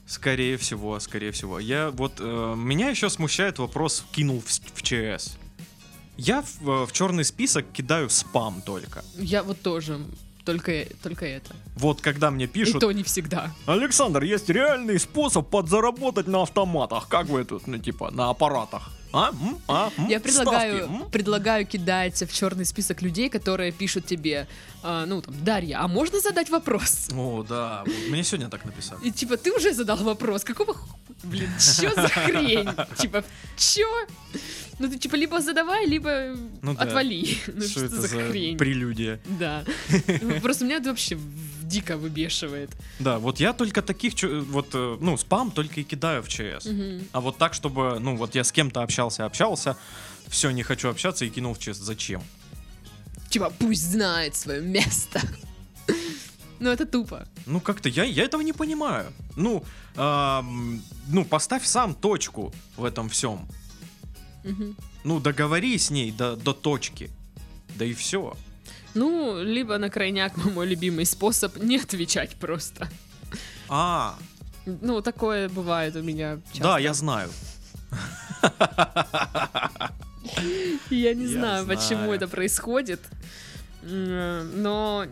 Скорее 0.06 0.56
всего, 0.56 1.00
скорее 1.00 1.32
всего. 1.32 1.58
Я 1.58 1.90
вот 1.90 2.14
э, 2.20 2.54
меня 2.56 2.88
еще 2.90 3.10
смущает 3.10 3.58
вопрос 3.58 4.04
кинул 4.12 4.40
в, 4.40 4.46
в 4.48 4.82
ЧС. 4.82 5.36
Я 6.16 6.42
в, 6.42 6.68
э, 6.70 6.86
в 6.86 6.92
черный 6.92 7.24
список 7.24 7.66
кидаю 7.72 8.08
спам 8.10 8.62
только. 8.62 9.04
Я 9.16 9.42
вот 9.42 9.60
тоже, 9.60 9.98
только, 10.44 10.86
только 11.02 11.26
это. 11.26 11.54
Вот 11.76 12.00
когда 12.00 12.30
мне 12.30 12.44
И 12.44 12.48
пишут, 12.48 12.80
то 12.80 12.92
не 12.92 13.02
всегда. 13.02 13.52
Александр, 13.66 14.22
есть 14.22 14.48
реальный 14.48 14.98
способ 14.98 15.48
подзаработать 15.50 16.26
на 16.26 16.42
автоматах. 16.42 17.08
Как 17.08 17.26
вы 17.26 17.44
тут, 17.44 17.66
ну 17.66 17.78
типа, 17.78 18.10
на 18.10 18.30
аппаратах? 18.30 18.90
А? 19.12 19.30
М? 19.30 19.58
А? 19.68 19.90
М? 19.98 20.08
Я 20.08 20.20
предлагаю, 20.20 20.84
Ставки? 20.84 21.10
Предлагаю 21.10 21.66
кидать 21.66 22.22
в 22.22 22.34
черный 22.34 22.64
список 22.64 23.02
людей, 23.02 23.28
которые 23.30 23.72
пишут 23.72 24.06
тебе, 24.06 24.46
а, 24.82 25.06
ну 25.06 25.22
там, 25.22 25.34
Дарья, 25.44 25.78
а 25.82 25.88
можно 25.88 26.20
задать 26.20 26.50
вопрос? 26.50 27.08
О, 27.14 27.42
да. 27.48 27.84
Мне 28.10 28.24
сегодня 28.24 28.48
так 28.48 28.64
написали. 28.64 29.00
И 29.04 29.10
типа, 29.10 29.36
ты 29.36 29.52
уже 29.52 29.72
задал 29.72 29.96
вопрос, 29.98 30.44
какого 30.44 30.74
ху- 30.74 31.05
Блин, 31.22 31.48
чё 31.58 31.94
за 31.94 32.08
хрень? 32.08 32.68
Типа, 32.98 33.24
чё? 33.56 33.86
Ну 34.78 34.88
ты 34.88 34.98
типа 34.98 35.16
либо 35.16 35.40
задавай, 35.40 35.86
либо 35.86 36.36
Ну 36.62 36.74
да. 36.74 36.82
отвали. 36.82 37.26
Ну 37.46 37.62
Что 37.62 37.70
что 37.70 37.84
это 37.86 38.00
за 38.02 38.08
хрень? 38.08 38.58
прелюдия? 38.58 39.18
Да. 39.38 39.64
Просто 40.42 40.64
меня 40.64 40.76
это 40.76 40.90
вообще 40.90 41.18
дико 41.62 41.96
выбешивает. 41.96 42.70
Да, 43.00 43.18
вот 43.18 43.40
я 43.40 43.52
только 43.52 43.80
таких, 43.82 44.12
вот, 44.22 44.68
э, 44.74 44.96
ну, 45.00 45.16
спам 45.16 45.50
только 45.50 45.80
и 45.80 45.84
кидаю 45.84 46.22
в 46.22 46.28
ЧС. 46.28 46.66
Мгм. 46.66 47.08
А 47.12 47.20
вот 47.20 47.38
так, 47.38 47.54
чтобы, 47.54 47.98
ну, 48.00 48.16
вот 48.16 48.34
я 48.34 48.44
с 48.44 48.52
кем-то 48.52 48.82
общался, 48.82 49.24
общался, 49.24 49.76
все, 50.28 50.50
не 50.50 50.62
хочу 50.62 50.88
общаться 50.90 51.24
и 51.24 51.30
кинул 51.30 51.54
в 51.54 51.58
ЧС. 51.58 51.78
Зачем? 51.78 52.22
Типа, 53.30 53.50
пусть 53.58 53.90
знает 53.90 54.36
свое 54.36 54.60
место. 54.60 55.20
Ну 56.58 56.70
это 56.70 56.86
тупо. 56.86 57.28
Ну, 57.44 57.60
как-то 57.60 57.90
я, 57.90 58.04
я 58.04 58.24
этого 58.24 58.40
не 58.40 58.54
понимаю. 58.54 59.12
Ну, 59.36 59.62
ам, 59.96 60.82
ну, 61.08 61.24
поставь 61.24 61.64
сам 61.66 61.94
точку 61.94 62.52
в 62.76 62.84
этом 62.84 63.08
всем. 63.08 63.46
Мгм. 64.44 64.76
Ну, 65.04 65.20
договори 65.20 65.78
с 65.78 65.90
ней 65.90 66.10
до, 66.10 66.36
до 66.36 66.52
точки. 66.52 67.10
Да 67.76 67.84
и 67.84 67.92
все. 67.92 68.34
Ну, 68.94 69.42
либо 69.42 69.78
на 69.78 69.90
крайняк 69.90 70.36
мой 70.54 70.66
любимый 70.66 71.04
способ 71.04 71.56
не 71.58 71.76
отвечать 71.78 72.36
просто. 72.36 72.88
А, 73.68 74.16
Ну, 74.64 75.00
такое 75.02 75.48
бывает 75.48 75.96
у 75.96 76.02
меня 76.02 76.38
часто. 76.48 76.62
да, 76.62 76.78
я 76.78 76.94
знаю. 76.94 77.30
Я 80.90 81.14
не 81.14 81.26
знаю, 81.26 81.66
почему 81.66 82.12
это 82.12 82.28
происходит. 82.28 83.00
Но 83.82 85.06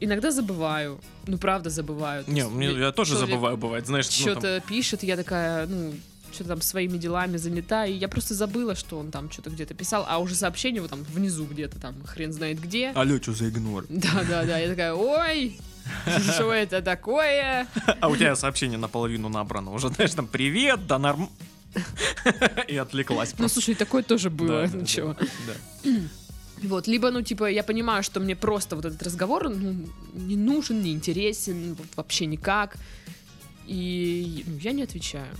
иногда 0.00 0.30
забываю. 0.30 1.00
Ну, 1.26 1.38
правда, 1.38 1.70
забываю. 1.70 2.24
Не, 2.26 2.40
есть 2.40 2.50
мне, 2.50 2.72
я 2.72 2.92
тоже 2.92 3.16
забываю, 3.16 3.56
бывает, 3.56 3.86
знаешь, 3.86 4.06
ну, 4.18 4.24
там, 4.26 4.32
Что-то 4.32 4.62
пишет, 4.66 5.02
я 5.02 5.16
такая, 5.16 5.66
ну, 5.66 5.94
что-то 6.32 6.50
там 6.50 6.60
своими 6.60 6.98
делами 6.98 7.36
занята, 7.36 7.86
и 7.86 7.92
я 7.92 8.08
просто 8.08 8.34
забыла, 8.34 8.74
что 8.74 8.98
он 8.98 9.10
там 9.10 9.30
что-то 9.30 9.50
где-то 9.50 9.74
писал, 9.74 10.04
а 10.08 10.18
уже 10.18 10.34
сообщение 10.34 10.82
вот 10.82 10.90
там 10.90 11.02
внизу 11.04 11.46
где-то 11.46 11.80
там 11.80 11.94
хрен 12.04 12.32
знает 12.32 12.60
где. 12.60 12.90
алло, 12.90 13.16
что 13.20 13.32
за 13.32 13.48
игнор? 13.48 13.86
Да, 13.88 14.24
да, 14.28 14.44
да. 14.44 14.58
Я 14.58 14.68
такая, 14.68 14.94
ой, 14.94 15.58
что 16.34 16.52
это 16.52 16.82
такое? 16.82 17.66
А 18.00 18.08
у 18.08 18.16
тебя 18.16 18.36
сообщение 18.36 18.78
наполовину 18.78 19.28
набрано. 19.28 19.72
Уже, 19.72 19.88
знаешь, 19.88 20.12
там, 20.12 20.26
привет, 20.26 20.86
да 20.86 20.98
норм... 20.98 21.30
И 22.68 22.76
отвлеклась 22.76 23.34
Ну, 23.36 23.48
слушай, 23.48 23.74
такое 23.74 24.02
тоже 24.02 24.30
было. 24.30 24.66
Ну 24.72 25.16
да. 25.84 25.90
Вот, 26.62 26.86
либо, 26.86 27.10
ну, 27.10 27.22
типа, 27.22 27.50
я 27.50 27.62
понимаю, 27.62 28.02
что 28.02 28.20
мне 28.20 28.34
просто 28.34 28.76
вот 28.76 28.84
этот 28.84 29.02
разговор, 29.02 29.48
ну, 29.50 29.74
не 30.14 30.36
нужен, 30.36 30.82
не 30.82 30.92
интересен, 30.92 31.74
вот 31.74 31.86
вообще 31.96 32.26
никак. 32.26 32.76
И 33.66 34.44
ну, 34.46 34.56
я 34.58 34.72
не 34.72 34.82
отвечаю. 34.82 35.34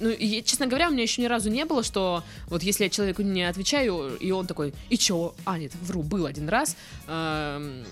Ну, 0.00 0.10
и, 0.10 0.42
честно 0.42 0.66
говоря, 0.66 0.88
у 0.88 0.92
меня 0.92 1.02
еще 1.02 1.22
ни 1.22 1.26
разу 1.26 1.50
не 1.50 1.64
было, 1.64 1.82
что 1.82 2.24
вот 2.48 2.62
если 2.62 2.84
я 2.84 2.90
человеку 2.90 3.22
не 3.22 3.44
отвечаю, 3.44 4.16
и 4.16 4.30
он 4.32 4.46
такой, 4.46 4.74
и 4.90 4.96
чё? 4.96 5.34
А, 5.44 5.58
нет, 5.58 5.72
вру, 5.82 6.02
был 6.02 6.26
один 6.26 6.48
раз, 6.48 6.76
эм, 7.06 7.84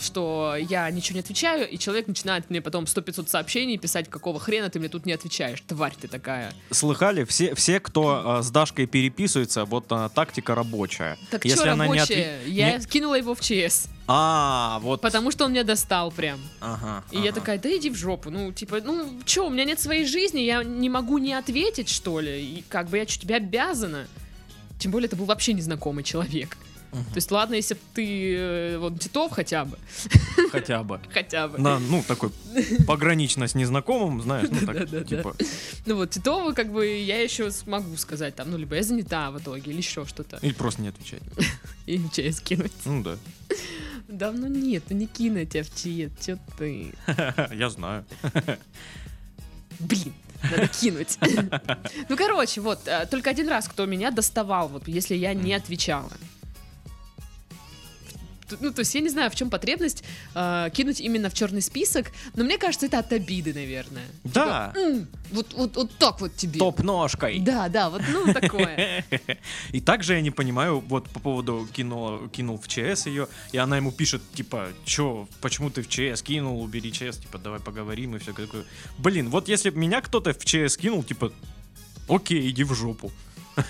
что 0.00 0.54
я 0.58 0.90
ничего 0.90 1.14
не 1.16 1.20
отвечаю, 1.20 1.68
и 1.68 1.78
человек 1.78 2.06
начинает 2.08 2.50
мне 2.50 2.60
потом 2.60 2.84
100-500 2.84 3.28
сообщений 3.28 3.78
писать, 3.78 4.08
какого 4.08 4.38
хрена 4.40 4.70
ты 4.70 4.78
мне 4.78 4.88
тут 4.88 5.06
не 5.06 5.12
отвечаешь, 5.12 5.62
тварь 5.66 5.94
ты 6.00 6.08
такая. 6.08 6.52
Слыхали? 6.70 7.24
Все, 7.24 7.54
все 7.54 7.80
кто 7.80 8.38
э, 8.38 8.42
с 8.42 8.50
Дашкой 8.50 8.86
переписывается, 8.86 9.64
вот 9.64 9.86
э, 9.90 10.08
тактика 10.14 10.54
рабочая. 10.54 11.16
Так 11.30 11.44
Если 11.44 11.64
чё 11.64 11.72
она 11.72 11.86
не 11.86 11.94
рабочая? 11.98 12.40
отве- 12.42 12.50
Я 12.50 12.78
не- 12.78 12.84
кинула 12.84 13.14
его 13.16 13.34
в 13.34 13.40
ЧС, 13.40 13.88
А, 14.06 14.78
вот. 14.82 15.00
потому 15.00 15.30
что 15.30 15.44
он 15.44 15.52
меня 15.52 15.64
достал 15.64 16.10
прям. 16.10 16.40
Ага, 16.60 17.04
И 17.10 17.16
я 17.18 17.30
ага. 17.30 17.40
такая, 17.40 17.58
да 17.58 17.76
иди 17.76 17.90
в 17.90 17.94
жопу. 17.96 18.30
Ну, 18.30 18.52
типа, 18.52 18.80
ну, 18.82 19.20
чё, 19.24 19.46
у 19.46 19.50
меня 19.50 19.64
нет 19.64 19.78
своей 19.80 20.06
жизни, 20.06 20.40
я 20.40 20.62
не 20.64 20.88
могу 20.88 21.18
не 21.18 21.34
ответить, 21.34 21.88
что 21.88 22.20
ли? 22.20 22.40
И 22.42 22.64
как 22.68 22.88
бы 22.88 22.98
я 22.98 23.06
что, 23.06 23.20
тебе 23.22 23.36
обязана? 23.36 24.06
Тем 24.78 24.92
более, 24.92 25.06
это 25.08 25.16
был 25.16 25.24
вообще 25.24 25.52
незнакомый 25.54 26.04
человек. 26.04 26.56
Мгм. 26.92 27.04
То 27.04 27.16
есть, 27.16 27.30
ладно, 27.30 27.54
если 27.54 27.74
бы 27.74 27.80
ты, 27.94 28.34
э, 28.36 28.78
вот, 28.78 28.98
Титов 28.98 29.32
хотя 29.32 29.64
бы, 29.66 29.78
Хотя 30.50 30.82
бы. 30.82 31.00
хотя 31.12 31.46
бы. 31.48 31.58
На, 31.58 31.78
ну, 31.78 32.02
такой 32.06 32.30
погранично 32.86 33.46
с 33.46 33.54
незнакомым, 33.54 34.22
знаешь, 34.22 34.48
ну 34.50 34.66
так, 34.66 35.06
типа, 35.06 35.36
Ну 35.86 35.96
вот, 35.96 36.10
Титова, 36.10 36.52
как 36.52 36.72
бы, 36.72 36.86
я 36.86 37.20
еще 37.22 37.50
смогу 37.50 37.96
сказать, 37.96 38.34
там, 38.36 38.50
ну, 38.50 38.56
либо 38.56 38.74
я 38.76 38.82
занята 38.82 39.30
в 39.30 39.38
итоге, 39.38 39.70
или 39.70 39.78
еще 39.78 40.06
что-то. 40.06 40.38
или 40.40 40.52
просто 40.54 40.80
не 40.82 40.88
отвечать. 40.88 41.22
И 41.86 41.98
в 41.98 42.10
ЧС 42.10 42.40
кинуть. 42.40 42.72
Ну 42.84 43.02
да, 43.02 43.16
Да, 44.08 44.32
ну 44.32 44.46
нет, 44.46 44.84
ну 44.88 44.96
не 44.96 45.06
кину 45.06 45.44
тебя 45.44 45.62
в 45.64 45.68
ЧС, 45.68 46.24
чё 46.26 46.38
ты? 46.58 46.92
я 47.52 47.68
знаю. 47.70 48.04
Блин, 49.78 50.12
надо 50.42 50.68
кинуть. 50.68 51.18
Ну, 52.08 52.16
короче, 52.16 52.60
вот, 52.60 52.80
э, 52.86 53.06
только 53.10 53.30
один 53.30 53.48
раз 53.48 53.68
кто 53.68 53.86
меня 53.86 54.10
доставал, 54.10 54.68
вот, 54.68 54.88
если 54.88 55.14
я 55.14 55.34
не 55.34 55.52
отвечала. 55.54 56.10
Ну, 58.60 58.72
то 58.72 58.80
есть 58.80 58.94
я 58.94 59.00
не 59.00 59.08
знаю, 59.08 59.30
в 59.30 59.34
чем 59.34 59.50
потребность 59.50 60.04
э, 60.34 60.70
кинуть 60.74 61.00
именно 61.00 61.28
в 61.30 61.34
черный 61.34 61.62
список, 61.62 62.06
но 62.34 62.44
мне 62.44 62.58
кажется, 62.58 62.86
это 62.86 62.98
от 62.98 63.12
обиды, 63.12 63.52
наверное. 63.54 64.04
Да, 64.24 64.72
М, 64.76 65.06
вот, 65.30 65.52
вот, 65.54 65.76
вот 65.76 65.90
так 65.98 66.20
вот 66.20 66.34
тебе. 66.36 66.58
топ-ножкой. 66.58 67.40
Да, 67.40 67.68
да, 67.68 67.90
вот, 67.90 68.02
ну, 68.12 68.32
такое. 68.32 69.04
И 69.72 69.80
также 69.80 70.14
я 70.14 70.20
не 70.20 70.30
понимаю, 70.30 70.80
вот 70.80 71.08
по 71.10 71.20
поводу 71.20 71.68
кинула, 71.72 72.28
кинул 72.28 72.58
в 72.58 72.68
ЧС 72.68 73.06
ее, 73.06 73.28
и 73.52 73.58
она 73.58 73.76
ему 73.76 73.92
пишет, 73.92 74.22
типа, 74.34 74.68
чё, 74.84 75.28
почему 75.40 75.70
ты 75.70 75.82
в 75.82 75.88
ЧС 75.88 76.22
кинул, 76.22 76.62
убери 76.62 76.92
ЧС, 76.92 77.18
типа, 77.18 77.38
давай 77.38 77.60
поговорим 77.60 78.16
и 78.16 78.18
все 78.18 78.32
такое. 78.32 78.64
Блин, 78.98 79.30
вот 79.30 79.48
если 79.48 79.70
бы 79.70 79.78
меня 79.78 80.00
кто-то 80.00 80.32
в 80.32 80.44
ЧС 80.44 80.76
кинул, 80.76 81.02
типа, 81.02 81.32
окей, 82.08 82.48
иди 82.50 82.64
в 82.64 82.74
жопу. 82.74 83.10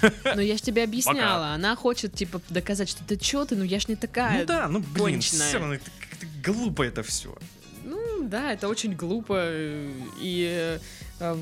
Но 0.35 0.40
я 0.40 0.57
же 0.57 0.62
тебе 0.62 0.85
объясняла, 0.85 1.48
она 1.55 1.77
хочет, 1.77 2.14
типа, 2.14 2.40
доказать, 2.48 2.88
что 2.88 3.05
ты 3.05 3.16
чё 3.16 3.44
ты, 3.44 3.57
ну 3.57 3.64
я 3.64 3.81
ж 3.81 3.88
не 3.88 3.96
такая. 3.96 4.40
ну 4.40 4.46
да, 4.46 4.68
ну 4.68 4.81
блин, 4.81 5.14
конченая. 5.14 5.48
все 5.48 5.59
равно 5.59 5.74
это 5.74 5.90
как-то 6.01 6.27
глупо 6.44 6.83
это 6.83 7.03
все. 7.03 7.37
Ну, 7.85 8.29
да, 8.29 8.53
это 8.53 8.68
очень 8.68 8.94
глупо. 8.94 9.51
И 10.20 10.48
э, 10.51 10.79
э, 11.20 11.37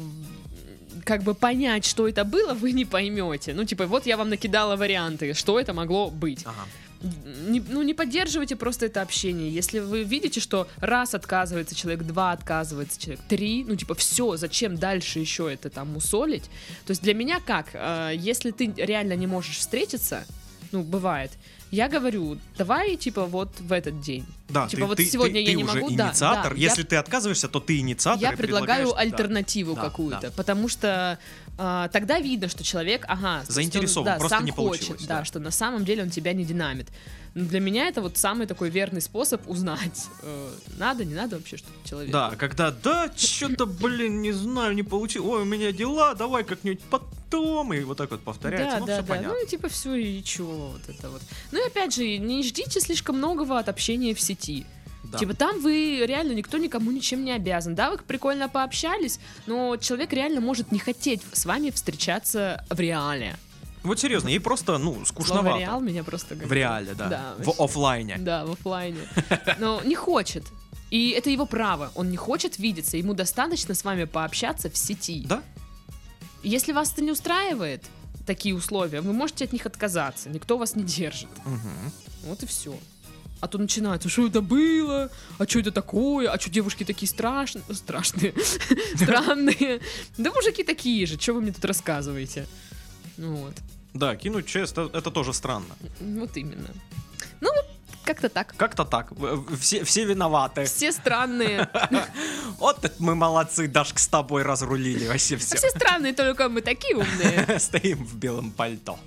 как 1.05 1.23
бы 1.23 1.35
понять, 1.35 1.85
что 1.85 2.09
это 2.09 2.25
было, 2.25 2.55
вы 2.55 2.73
не 2.73 2.85
поймете. 2.85 3.55
Ну, 3.55 3.65
типа, 3.65 3.87
вот 3.87 4.07
я 4.07 4.17
вам 4.17 4.29
накидала 4.29 4.77
варианты, 4.77 5.35
что 5.35 5.59
это 5.59 5.73
могло 5.73 6.11
быть. 6.11 6.43
Ага. 6.45 6.67
Не- 7.49 7.61
ну, 7.61 7.83
не 7.83 7.95
поддерживайте 7.95 8.57
просто 8.57 8.87
это 8.87 9.03
общение. 9.03 9.51
Если 9.51 9.79
вы 9.79 10.03
видите, 10.05 10.41
что 10.41 10.67
раз 10.79 11.15
отказывается 11.15 11.75
человек, 11.75 12.03
два 12.03 12.33
отказывается 12.33 13.01
человек, 13.01 13.21
три, 13.29 13.65
ну, 13.65 13.77
типа, 13.77 13.95
все, 13.95 14.37
зачем 14.37 14.77
дальше 14.77 15.19
еще 15.21 15.53
это 15.53 15.71
там 15.71 15.89
мусолить? 15.93 16.45
То 16.87 16.91
есть 16.91 17.03
для 17.03 17.15
меня 17.15 17.41
как? 17.41 17.69
Э, 17.75 18.13
Если 18.15 18.51
ты 18.51 18.73
реально 18.77 19.15
не 19.15 19.27
можешь 19.27 19.59
встретиться, 19.59 20.25
ну, 20.73 20.83
бывает, 20.83 21.31
я 21.71 21.89
говорю, 21.89 22.39
давай, 22.57 22.97
типа, 22.97 23.25
вот 23.27 23.51
в 23.61 23.73
этот 23.73 24.01
день. 24.01 24.25
Да, 24.49 24.69
Типа 24.69 24.83
ты, 24.83 24.87
вот 24.87 24.97
ты- 24.99 25.05
сегодня 25.07 25.35
ты- 25.35 25.41
я 25.41 25.47
ты 25.51 25.55
не 25.57 25.65
уже 25.65 25.81
могу, 25.81 25.91
да, 25.97 26.09
инициатор. 26.09 26.53
да, 26.55 26.59
я- 26.61 26.69
Если 26.69 26.83
ты 26.85 26.97
отказываешься, 26.97 27.49
то 27.49 27.59
ты 27.61 27.79
инициатор. 27.79 28.23
Я 28.23 28.37
предлагаю 28.37 28.89
да. 28.89 28.99
альтернативу 28.99 29.75
Да, 29.75 29.81
какую-то, 29.83 30.21
да. 30.23 30.31
потому 30.37 30.69
что 30.69 31.19
а, 31.59 31.89
тогда 31.89 32.19
видно, 32.19 32.49
что 32.49 32.63
человек, 32.63 33.05
ага, 33.09 33.39
есть 33.39 33.51
он, 33.51 33.55
Заинтересован, 33.55 34.05
да, 34.05 34.17
просто 34.17 34.37
сам 34.37 34.45
не 34.45 34.51
хочет, 34.51 34.87
получилось, 34.89 35.07
да, 35.07 35.19
да. 35.19 35.25
что 35.25 35.41
на 35.41 35.51
самом 35.51 35.85
деле 35.85 36.03
он 36.03 36.11
тебя 36.11 36.33
не 36.33 36.45
динамит. 36.45 36.89
Но 37.35 37.45
для 37.45 37.61
меня 37.61 37.89
это 37.89 38.03
вот 38.03 38.17
самый 38.19 38.47
такой 38.47 38.69
верный 38.71 39.01
способ 39.01 39.49
узнать, 39.49 40.07
э, 40.23 40.51
надо, 40.77 41.05
не 41.05 41.15
надо 41.15 41.37
вообще 41.37 41.57
что-то 41.57 41.89
человеку. 41.89 42.13
Да, 42.13 42.35
когда, 42.37 42.71
да, 42.71 43.11
что-то, 43.17 43.65
блин, 43.67 44.21
не 44.21 44.33
знаю, 44.33 44.75
не 44.75 44.83
получилось, 44.83 45.29
ой, 45.29 45.43
у 45.43 45.45
меня 45.45 45.73
дела, 45.73 46.15
давай 46.15 46.45
как-нибудь 46.45 46.81
потом, 46.91 47.73
и 47.73 47.81
вот 47.81 47.97
так 47.97 48.11
вот 48.11 48.21
повторяется, 48.21 48.77
Да, 48.77 48.81
ну, 48.81 48.87
да, 48.87 48.93
все 48.95 49.03
да. 49.03 49.09
понятно. 49.09 49.29
Ну 49.35 49.45
и 49.45 49.47
типа 49.47 49.69
все 49.69 49.95
и 49.95 50.23
чего 50.23 50.73
вот 50.73 50.83
это 50.89 51.09
вот. 51.09 51.23
Ну 51.53 51.65
и 51.65 51.67
опять 51.67 51.95
же, 51.95 52.19
не 52.19 52.43
ждите 52.43 52.81
слишком 52.81 53.17
многого 53.17 53.59
от 53.59 53.69
общения 53.69 54.15
в 54.15 54.21
сети. 54.21 54.67
Да. 55.13 55.19
Типа 55.19 55.35
там 55.35 55.61
вы 55.61 56.05
реально 56.07 56.33
никто 56.33 56.59
никому 56.59 56.91
ничем 56.91 57.25
не 57.25 57.33
обязан. 57.33 57.75
Да, 57.75 57.91
вы 57.91 57.99
прикольно 57.99 58.49
пообщались, 58.49 59.21
но 59.47 59.77
человек 59.77 60.13
реально 60.13 60.41
может 60.41 60.73
не 60.73 60.79
хотеть 60.79 61.23
с 61.33 61.47
вами 61.47 61.71
встречаться 61.71 62.65
в 62.71 62.79
реале. 62.81 63.37
Вот 63.83 64.01
серьезно, 64.01 64.29
ей 64.29 64.41
просто, 64.41 64.79
ну, 64.79 64.93
Слово 64.95 65.05
скучновато. 65.05 65.59
реал 65.61 65.81
меня 65.81 66.03
просто 66.03 66.35
В 66.35 66.39
как-то- 66.41 66.55
реале, 66.55 66.95
да. 66.95 67.09
Да, 67.09 67.35
в 67.39 67.47
вообще. 67.47 67.63
оффлайне. 67.65 68.17
Да, 68.19 68.45
в 68.45 68.53
оффлайне. 68.53 68.99
Но 69.59 69.81
не 69.85 69.95
хочет. 69.95 70.43
И 70.91 71.11
это 71.11 71.31
его 71.31 71.47
право. 71.47 71.93
Он 71.95 72.11
не 72.11 72.17
хочет 72.17 72.59
видеться. 72.59 72.97
Ему 72.97 73.15
достаточно 73.15 73.75
с 73.75 73.85
вами 73.85 74.05
пообщаться 74.05 74.71
в 74.71 74.77
сети. 74.77 75.25
Да? 75.27 75.43
Если 76.43 76.73
вас 76.73 76.93
это 76.93 77.03
не 77.03 77.13
устраивает, 77.13 77.85
такие 78.27 78.55
условия, 78.57 79.01
вы 79.01 79.13
можете 79.13 79.45
от 79.45 79.53
них 79.53 79.67
отказаться. 79.67 80.31
Никто 80.31 80.59
вас 80.59 80.75
не 80.75 80.83
держит. 80.83 81.29
Мгм. 81.45 81.93
Вот 82.25 82.43
и 82.43 82.47
все. 82.47 82.77
А 83.41 83.49
то 83.49 83.59
начинается, 83.59 84.09
что 84.09 84.27
это 84.27 84.41
было, 84.41 85.11
а 85.39 85.47
что 85.47 85.59
это 85.59 85.71
такое, 85.71 86.31
а 86.31 86.41
что 86.41 86.51
девушки 86.51 86.85
такие 86.85 87.09
страшные, 87.09 87.63
страшные, 87.75 88.33
странные. 88.97 89.81
Да 90.17 90.33
мужики 90.33 90.63
такие 90.65 91.07
же, 91.07 91.19
что 91.21 91.35
вы 91.35 91.43
мне 91.43 91.53
тут 91.53 91.65
рассказываете? 91.65 92.47
Ну 93.19 93.37
Вот, 93.37 93.55
Да, 93.95 94.17
кинуть 94.17 94.47
чест, 94.47 94.79
это, 94.79 95.11
тоже 95.11 95.33
странно. 95.35 95.75
вот 96.01 96.37
именно. 96.37 96.69
Ну, 97.41 97.51
как-то 98.05 98.29
так. 98.31 98.55
Как-то 98.57 98.85
так. 98.85 99.13
Все, 99.61 99.85
все 99.85 100.05
виноваты. 100.05 100.65
Все 100.65 100.93
странные. 100.93 101.69
Вот 102.59 102.91
мы 102.99 103.15
молодцы, 103.15 103.69
Дашка, 103.69 103.99
с 103.99 104.09
тобой 104.09 104.43
разрулили 104.43 105.07
вообще 105.09 105.35
А 105.35 105.39
все. 105.39 105.57
все 105.57 105.69
странные, 105.69 106.15
только 106.15 106.49
мы 106.49 106.63
такие 106.63 106.97
умные. 106.97 107.59
Стоим 107.61 108.03
в 108.07 108.15
белом 108.17 108.51
пальто. 108.51 108.99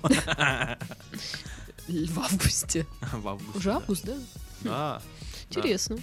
В 1.90 2.20
августе. 2.20 2.86
В 3.12 3.28
августе. 3.28 3.58
Уже 3.58 3.72
август, 3.72 4.04
да? 4.04 4.14
Да. 4.60 4.62
Да. 4.62 5.02
Интересно. 5.50 5.98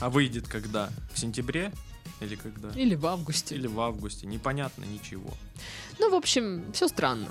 А 0.00 0.10
выйдет 0.10 0.48
когда? 0.48 0.90
В 1.12 1.18
сентябре? 1.18 1.72
Или 2.20 2.36
когда? 2.36 2.68
Или 2.70 2.94
в 2.94 3.06
августе. 3.06 3.54
Или 3.54 3.66
в 3.66 3.80
августе? 3.80 4.26
Непонятно 4.26 4.84
ничего. 4.84 5.30
Ну, 5.98 6.10
в 6.10 6.14
общем, 6.14 6.64
все 6.72 6.88
странно. 6.88 7.28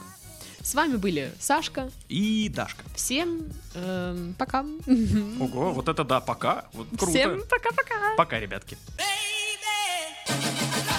С 0.62 0.76
вами 0.76 0.97
были 0.97 1.32
Сашка. 1.39 1.89
И 2.10 2.49
Дашка. 2.49 2.84
Всем 2.95 3.43
эм, 3.76 4.34
пока. 4.38 4.62
Ого, 5.39 5.74
вот 5.74 5.88
это 5.88 6.03
да, 6.03 6.20
пока. 6.20 6.66
Вот 6.74 6.88
круто. 6.89 7.07
Всем 7.07 7.41
пока-пока. 7.47 8.16
Пока, 8.18 8.39
ребятки. 8.39 8.78
Baby, 8.97 10.95